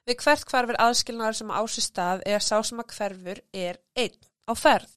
Við 0.09 0.19
hvert 0.25 0.47
kvarfir 0.49 0.79
aðskilnaðar 0.83 1.39
sem 1.39 1.53
ási 1.53 1.85
stað 1.85 2.25
eða 2.27 2.41
sá 2.43 2.57
sem 2.67 2.81
að 2.83 2.95
hverfur 2.97 3.41
er 3.53 3.79
einn 3.95 4.17
á 4.49 4.53
ferð. 4.59 4.95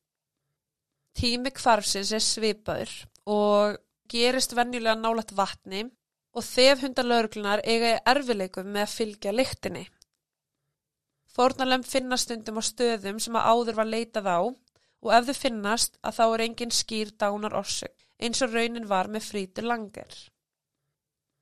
Tími 1.16 1.52
kvarfsins 1.56 2.12
er 2.16 2.24
svipaður 2.24 2.94
og 3.26 3.78
gerist 4.12 4.56
venjulega 4.58 4.98
nálat 5.00 5.32
vatni 5.36 5.86
og 6.36 6.44
þef 6.44 6.84
hundalörglunar 6.84 7.64
eiga 7.64 7.94
í 7.94 8.02
erfileikum 8.12 8.72
með 8.72 8.88
að 8.88 8.96
fylgja 8.96 9.36
lyktinni. 9.36 9.86
Fórnalem 11.36 11.84
finnast 11.84 12.30
stundum 12.30 12.60
á 12.60 12.64
stöðum 12.64 13.20
sem 13.24 13.36
að 13.36 13.48
áður 13.52 13.80
var 13.80 13.92
leitað 13.92 14.32
á 14.32 14.40
og 15.06 15.12
ef 15.14 15.28
þau 15.30 15.38
finnast 15.38 16.00
að 16.02 16.18
þá 16.20 16.26
er 16.28 16.44
engin 16.48 16.76
skýr 16.76 17.12
dánar 17.20 17.58
orsök 17.60 18.06
eins 18.20 18.42
og 18.42 18.56
raunin 18.56 18.88
var 18.88 19.12
með 19.12 19.28
frítur 19.30 19.68
langer. 19.68 20.16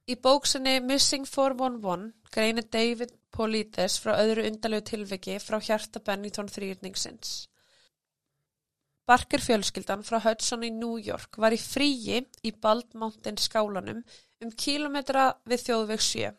Í 0.04 0.18
bóksinni 0.20 0.82
Missing 0.84 1.24
411 1.32 2.10
greinir 2.34 2.66
David 2.76 3.14
Polites 3.32 3.96
frá 4.04 4.18
öðru 4.20 4.44
undalegu 4.50 4.84
tilviki 4.90 5.38
frá 5.40 5.62
hjarta 5.64 6.02
Bennington 6.04 6.50
þrýrningsins. 6.52 7.48
Barker 9.08 9.40
fjölskyldan 9.44 10.04
frá 10.04 10.20
Hudson 10.26 10.66
í 10.68 10.72
New 10.76 10.98
York 11.00 11.40
var 11.40 11.56
í 11.56 11.60
fríi 11.60 12.20
í 12.20 12.52
Bald 12.66 12.98
Mountain 13.00 13.40
skálanum 13.40 14.02
um 14.44 14.52
kílometra 14.66 15.30
við 15.48 15.64
þjóðveg 15.70 16.04
7. 16.10 16.34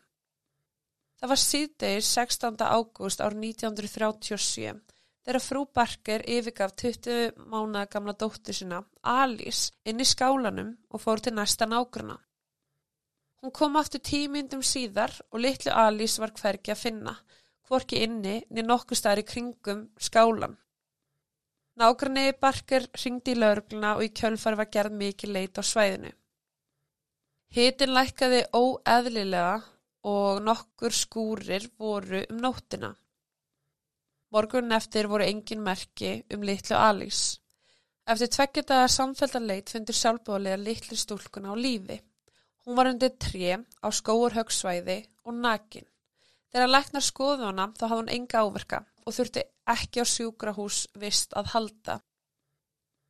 Það 1.19 1.33
var 1.33 1.41
síðdegir 1.41 2.05
16. 2.05 2.61
ágúst 2.61 3.25
ár 3.25 3.33
1937 3.33 4.75
þegar 5.25 5.41
frú 5.41 5.63
Barker 5.73 6.27
yfirgaf 6.37 6.77
20 6.85 7.33
mánuða 7.49 7.87
gamla 7.89 8.13
dóttu 8.13 8.53
sinna, 8.53 8.83
Alice, 9.01 9.73
inn 9.89 9.97
í 9.97 10.05
skálanum 10.05 10.75
og 10.93 11.01
fór 11.01 11.25
til 11.25 11.33
næsta 11.33 11.65
nágruna. 11.65 12.19
Hún 13.45 13.53
kom 13.53 13.75
aftur 13.77 14.01
tímyndum 14.01 14.63
síðar 14.65 15.11
og 15.29 15.43
litlu 15.43 15.69
Alice 15.77 16.17
var 16.17 16.31
hvergi 16.33 16.71
að 16.73 16.79
finna, 16.81 17.11
hvorki 17.69 17.99
inni 18.01 18.39
niður 18.49 18.65
nokkuð 18.71 18.97
staðir 18.97 19.19
í 19.21 19.25
kringum 19.29 19.83
skálan. 20.01 20.55
Nágrunni 21.77 22.23
Barker 22.41 22.87
ringdi 23.03 23.35
í 23.35 23.37
laurugluna 23.37 23.91
og 23.99 24.01
í 24.01 24.09
kjölfari 24.17 24.57
var 24.57 24.69
gerð 24.73 24.95
mikið 25.01 25.33
leit 25.35 25.61
á 25.61 25.63
svæðinu. 25.71 26.09
Hitin 27.53 27.93
lækkaði 27.93 28.39
óeðlilega 28.57 29.53
og 30.15 30.41
nokkur 30.47 30.97
skúrir 31.03 31.69
voru 31.77 32.23
um 32.25 32.41
nóttina. 32.47 32.91
Morgun 34.33 34.73
eftir 34.79 35.11
voru 35.13 35.29
engin 35.29 35.61
merki 35.69 36.15
um 36.33 36.49
litlu 36.49 36.81
Alís. 36.81 37.21
Eftir 38.09 38.33
tveggjadaða 38.39 38.89
samféldarleit 38.97 39.69
fundur 39.77 40.01
sjálfbóðlega 40.01 40.63
litlu 40.65 40.97
stúlkuna 40.97 41.53
á 41.53 41.55
lífi. 41.61 42.01
Hún 42.65 42.77
var 42.79 42.89
undir 42.89 43.13
tre 43.21 43.59
á 43.61 43.87
skóurhauksvæði 43.93 44.97
og 45.25 45.37
nakin. 45.37 45.85
Þegar 46.51 46.71
læknar 46.71 47.05
skoðu 47.05 47.49
hana 47.49 47.69
þá 47.77 47.85
hafði 47.85 48.01
hún 48.01 48.13
enga 48.17 48.41
áverka 48.41 48.81
og 49.05 49.15
þurfti 49.17 49.43
ekki 49.75 50.01
á 50.01 50.05
sjúkrahús 50.09 50.79
vist 51.01 51.35
að 51.37 51.51
halda. 51.53 51.99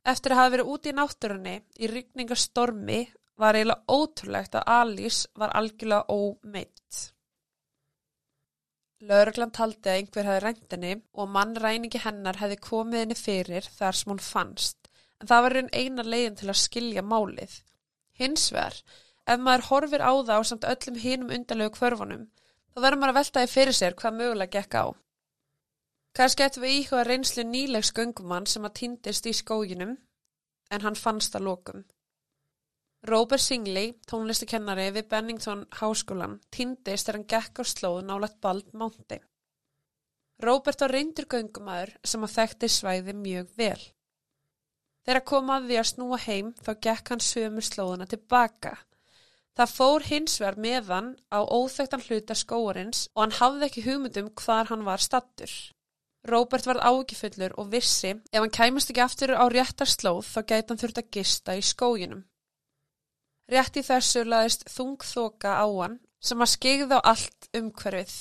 Eftir 0.06 0.34
að 0.34 0.40
hafa 0.40 0.52
verið 0.54 0.72
úti 0.72 0.92
í 0.92 0.96
náttúrunni 0.96 1.54
í 1.80 1.90
rykningastormi 1.90 3.00
var 3.40 3.56
eiginlega 3.58 3.96
ótrúlegt 3.96 4.56
að 4.58 4.68
Alice 4.76 5.28
var 5.40 5.54
algjörlega 5.60 6.12
ómeitt. 6.12 7.00
Lauruglan 9.06 9.52
taldi 9.52 9.90
að 9.90 9.98
einhver 10.00 10.28
hefði 10.28 10.42
ræntinni 10.44 10.92
og 11.20 11.32
mannræningi 11.32 12.00
hennar 12.00 12.38
hefði 12.40 12.56
komið 12.64 13.02
henni 13.02 13.16
fyrir 13.18 13.66
þar 13.76 13.98
sem 13.98 14.12
hún 14.12 14.22
fannst, 14.24 14.88
en 15.20 15.28
það 15.28 15.42
var 15.46 15.58
einn 15.60 15.74
eina 15.74 16.06
leiðin 16.06 16.38
til 16.40 16.48
að 16.48 16.62
skilja 16.62 17.04
málið. 17.04 17.58
Hins 18.16 18.48
vegar, 18.54 18.78
ef 19.26 19.42
maður 19.42 19.66
horfir 19.70 20.04
á 20.06 20.12
það 20.12 20.38
á 20.38 20.42
samt 20.50 20.68
öllum 20.72 21.00
hinum 21.02 21.34
undalögu 21.36 21.74
kvörfunum, 21.78 22.28
þá 22.72 22.78
verður 22.84 23.00
maður 23.02 23.14
að 23.14 23.18
veltaði 23.20 23.52
fyrir 23.52 23.76
sér 23.78 23.98
hvað 23.98 24.18
mögulega 24.20 24.60
gekk 24.60 24.78
á. 24.78 24.86
Kannski 26.16 26.46
ættum 26.46 26.64
við 26.64 26.78
íhuga 26.78 27.04
reynslu 27.04 27.44
nýlegs 27.44 27.92
göngumann 27.96 28.46
sem 28.48 28.64
að 28.64 28.76
týndist 28.80 29.26
í 29.28 29.34
skóginum 29.36 29.96
en 30.72 30.84
hann 30.86 30.96
fannst 30.96 31.36
að 31.36 31.48
lokum. 31.50 31.84
Robert 33.06 33.42
Singley, 33.42 33.92
tónlistakennari 34.08 34.88
við 34.96 35.10
Bennington 35.10 35.66
Háskólan, 35.78 36.40
týndist 36.50 37.06
þegar 37.06 37.18
hann 37.18 37.28
gekk 37.34 37.60
á 37.60 37.64
slóð 37.68 37.98
nálat 38.06 38.40
Bald 38.40 38.72
Mountain. 38.72 39.22
Robert 40.42 40.80
var 40.80 40.92
reyndur 40.92 41.28
göngumæður 41.30 41.92
sem 42.04 42.24
að 42.24 42.34
þekkti 42.38 42.72
svæði 42.72 43.14
mjög 43.16 43.52
vel. 43.60 43.82
Þegar 45.06 45.24
komaði 45.30 45.68
því 45.68 45.78
að 45.80 45.88
snúa 45.92 46.18
heim 46.24 46.50
þá 46.64 46.72
gekk 46.88 47.12
hann 47.12 47.24
sömur 47.24 47.64
slóðuna 47.68 48.08
tilbaka. 48.10 48.74
Það 49.56 49.72
fór 49.72 50.04
hins 50.04 50.34
vegar 50.40 50.58
meðan 50.60 51.08
á 51.32 51.40
óþögtan 51.40 52.04
hluta 52.04 52.34
skóarins 52.36 53.06
og 53.14 53.22
hann 53.22 53.36
hafði 53.38 53.68
ekki 53.70 53.84
hugmyndum 53.86 54.28
hvar 54.36 54.68
hann 54.68 54.84
var 54.84 55.00
stattur. 55.00 55.52
Róbert 56.28 56.66
varð 56.68 56.84
ágifullur 56.84 57.54
og 57.56 57.70
vissi 57.72 58.10
ef 58.12 58.40
hann 58.42 58.52
kæmast 58.52 58.90
ekki 58.92 59.04
aftur 59.04 59.32
á 59.32 59.44
réttar 59.48 59.88
slóð 59.88 60.26
þá 60.28 60.40
gæti 60.42 60.72
hann 60.72 60.82
þurft 60.82 61.00
að 61.00 61.12
gista 61.16 61.56
í 61.56 61.62
skóginum. 61.64 62.24
Rétt 63.48 63.78
í 63.80 63.84
þessu 63.86 64.26
laðist 64.26 64.66
þung 64.74 65.06
þoka 65.06 65.54
á 65.56 65.66
hann 65.70 66.00
sem 66.20 66.42
að 66.42 66.52
skegði 66.52 66.98
á 66.98 67.08
allt 67.12 67.48
umhverfið. 67.56 68.16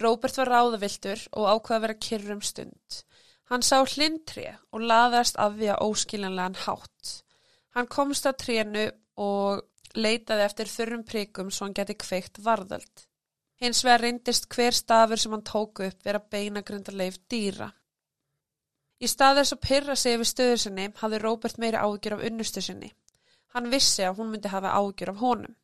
Róbert 0.00 0.38
var 0.40 0.50
ráðavildur 0.50 1.26
og 1.34 1.50
ákvaði 1.50 1.76
að 1.76 1.84
vera 1.84 2.00
kyrrum 2.06 2.42
stund. 2.42 3.02
Hann 3.50 3.62
sá 3.66 3.82
hlindri 3.84 4.46
og 4.72 4.80
laðast 4.88 5.36
af 5.36 5.58
því 5.58 5.74
að 5.74 5.84
óskiljanlegan 5.90 6.60
hátt. 6.64 7.12
Hann 7.76 7.90
komst 7.90 8.26
að 8.30 8.40
trénu 8.46 8.88
og 9.20 9.60
leitaði 9.96 10.44
eftir 10.44 10.70
þurrum 10.70 11.04
prikum 11.08 11.50
svo 11.50 11.66
hann 11.66 11.76
geti 11.76 11.96
kveikt 11.98 12.40
varðöld. 12.44 13.06
Hins 13.62 13.84
vegar 13.86 14.02
reyndist 14.02 14.48
hver 14.50 14.74
stafur 14.74 15.20
sem 15.20 15.32
hann 15.32 15.46
tóku 15.46 15.86
upp 15.86 16.06
vera 16.06 16.20
beinagrundarleif 16.34 17.20
dýra. 17.30 17.70
Í 19.00 19.10
stað 19.10 19.40
þess 19.40 19.54
að 19.56 19.62
pyrra 19.68 19.96
sig 19.96 20.16
yfir 20.16 20.30
stöður 20.30 20.60
sinni 20.62 20.86
hafði 21.00 21.20
Róbert 21.22 21.60
meiri 21.62 21.80
ágjur 21.80 22.16
af 22.16 22.24
unnustu 22.28 22.62
sinni. 22.64 22.90
Hann 23.54 23.70
vissi 23.70 24.02
að 24.02 24.18
hún 24.18 24.32
myndi 24.32 24.50
hafa 24.50 24.74
ágjur 24.74 25.12
af 25.14 25.22
honum. 25.22 25.56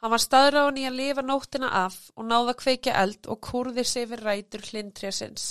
Hann 0.00 0.12
var 0.14 0.22
staðráðin 0.22 0.78
í 0.78 0.84
að 0.88 0.98
lifa 1.00 1.24
nóttina 1.26 1.70
af 1.84 1.96
og 2.14 2.28
náða 2.30 2.54
kveikja 2.60 2.94
eld 3.02 3.26
og 3.26 3.40
kurði 3.42 3.84
sig 3.84 4.06
yfir 4.06 4.22
rætur 4.22 4.62
hlindrjasins. 4.68 5.48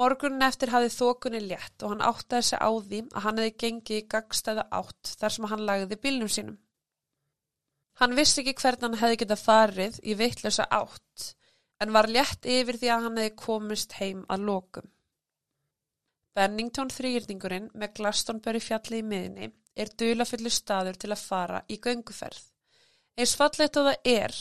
Morgunin 0.00 0.44
eftir 0.46 0.70
hafði 0.72 0.92
þokunni 0.94 1.40
létt 1.44 1.84
og 1.84 1.92
hann 1.92 2.04
áttaði 2.06 2.46
sig 2.48 2.60
á 2.64 2.70
því 2.72 3.00
að 3.12 3.24
hann 3.26 3.40
hefði 3.40 3.56
gengið 3.62 3.98
í 3.98 4.06
gagstæða 4.14 4.64
átt 4.78 5.10
þar 5.20 5.34
sem 5.34 5.48
hann 5.50 5.64
lagði 5.68 5.98
bílnum 6.04 6.30
sínum. 6.32 6.56
Hann 8.00 8.16
vissi 8.16 8.40
ekki 8.40 8.54
hvernig 8.62 8.86
hann 8.86 9.00
hefði 9.02 9.18
getað 9.22 9.42
farið 9.42 9.98
í 10.02 10.16
vittlösa 10.16 10.64
átt 10.72 11.26
en 11.84 11.92
var 11.92 12.08
létt 12.08 12.48
yfir 12.48 12.78
því 12.80 12.92
að 12.94 13.04
hann 13.06 13.20
hefði 13.20 13.34
komist 13.42 13.98
heim 13.98 14.24
að 14.32 14.46
lokum. 14.48 14.88
Bennington 16.32 16.88
þrýrningurinn 16.88 17.68
með 17.76 17.92
Glastonbury 17.98 18.62
fjalli 18.64 19.02
í 19.02 19.04
miðinni 19.04 19.50
er 19.76 19.92
dulafullu 20.00 20.52
staður 20.52 20.96
til 21.00 21.12
að 21.12 21.24
fara 21.26 21.60
í 21.68 21.76
gönguferð. 21.84 22.40
Eins 23.20 23.36
fallet 23.36 23.76
og 23.76 23.90
það 23.90 24.08
er, 24.08 24.36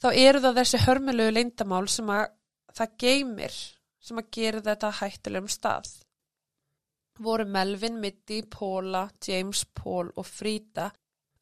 þá 0.00 0.08
eru 0.16 0.40
það 0.40 0.58
þessi 0.62 0.82
hörmulegu 0.86 1.36
leyndamál 1.36 1.84
sem 1.92 2.08
að 2.08 2.24
það 2.72 2.94
geymir 3.04 3.58
sem 4.02 4.18
að 4.18 4.30
gera 4.36 4.64
þetta 4.66 4.90
hættilegum 5.00 5.52
stað. 5.52 5.92
Voru 7.22 7.44
Melvin, 7.46 8.00
Mitty, 8.00 8.42
Paula, 8.50 9.06
James, 9.26 9.64
Paul 9.78 10.10
og 10.16 10.26
Frida 10.26 10.90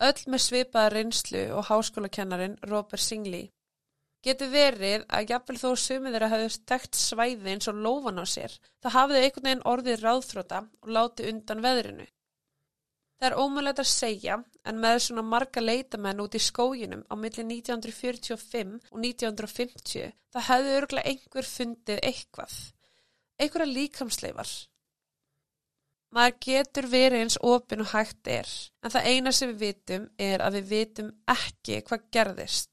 öll 0.01 0.21
með 0.33 0.45
svipaða 0.45 0.93
reynslu 0.95 1.43
og 1.57 1.67
háskólakennarin 1.69 2.59
Robert 2.71 3.03
Singley. 3.03 3.51
Getur 4.25 4.51
verið 4.53 5.05
að 5.09 5.33
jafnvel 5.33 5.57
þó 5.61 5.69
sumið 5.81 6.15
þeirra 6.15 6.31
hafði 6.35 6.49
stegt 6.57 6.97
svæði 6.99 7.55
eins 7.55 7.69
og 7.73 7.79
lófan 7.85 8.21
á 8.21 8.25
sér, 8.29 8.57
það 8.83 8.97
hafiði 8.97 9.23
einhvern 9.25 9.47
veginn 9.49 9.69
orðið 9.73 10.03
ráðþróta 10.05 10.61
og 10.83 10.91
láti 10.97 11.29
undan 11.31 11.63
veðrinu. 11.65 12.07
Það 13.21 13.29
er 13.29 13.37
ómulegt 13.37 13.81
að 13.83 13.89
segja 13.91 14.39
en 14.65 14.79
með 14.81 14.99
svona 15.05 15.23
marga 15.29 15.61
leitamenn 15.61 16.23
út 16.25 16.37
í 16.39 16.41
skóginum 16.41 17.03
á 17.05 17.15
milli 17.21 17.45
1945 17.45 18.71
og 18.89 19.03
1950 19.05 20.07
það 20.33 20.47
hefði 20.47 20.77
örgulega 20.79 21.13
einhver 21.13 21.49
fundið 21.51 22.01
eitthvað, 22.09 22.55
einhverja 23.37 23.75
líkamsleifar. 23.75 24.55
Maður 26.17 26.39
getur 26.47 26.89
verið 26.91 27.27
eins 27.27 27.39
opin 27.47 27.85
og 27.85 27.93
hægt 27.93 28.33
er, 28.33 28.49
en 28.83 28.97
það 28.97 29.13
eina 29.13 29.35
sem 29.37 29.53
við 29.53 29.61
vitum 29.67 30.09
er 30.31 30.43
að 30.43 30.57
við 30.59 30.73
vitum 30.73 31.13
ekki 31.37 31.83
hvað 31.87 32.09
gerðist. 32.17 32.73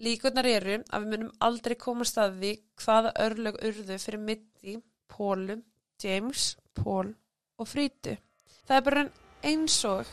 Líkunar 0.00 0.48
eru 0.48 0.80
að 0.80 1.04
við 1.04 1.12
munum 1.12 1.30
aldrei 1.44 1.76
komast 1.76 2.18
að 2.18 2.40
því 2.40 2.56
hvaða 2.80 3.14
örlög 3.26 3.62
urðu 3.68 4.00
fyrir 4.00 4.24
mitti, 4.24 4.80
Pólu, 5.12 5.60
James, 6.02 6.54
Pól 6.72 7.12
og 7.58 7.68
Frítu. 7.68 8.16
Það 8.64 8.76
er 8.76 8.84
bara 8.88 9.08
eins 9.46 9.78
og 9.88 10.08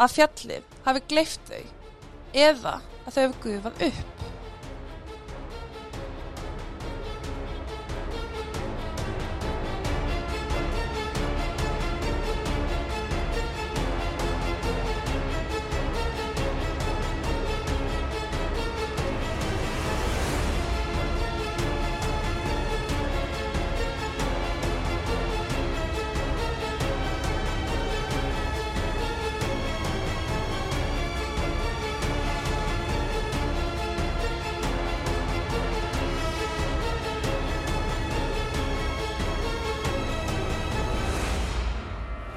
að 0.00 0.14
fjallið 0.16 0.76
hafi 0.86 1.04
gleift 1.10 1.50
þau 1.50 1.62
eða 2.32 2.78
að 3.06 3.14
þau 3.14 3.22
hefur 3.22 3.40
gufað 3.46 3.86
upp. 3.88 4.26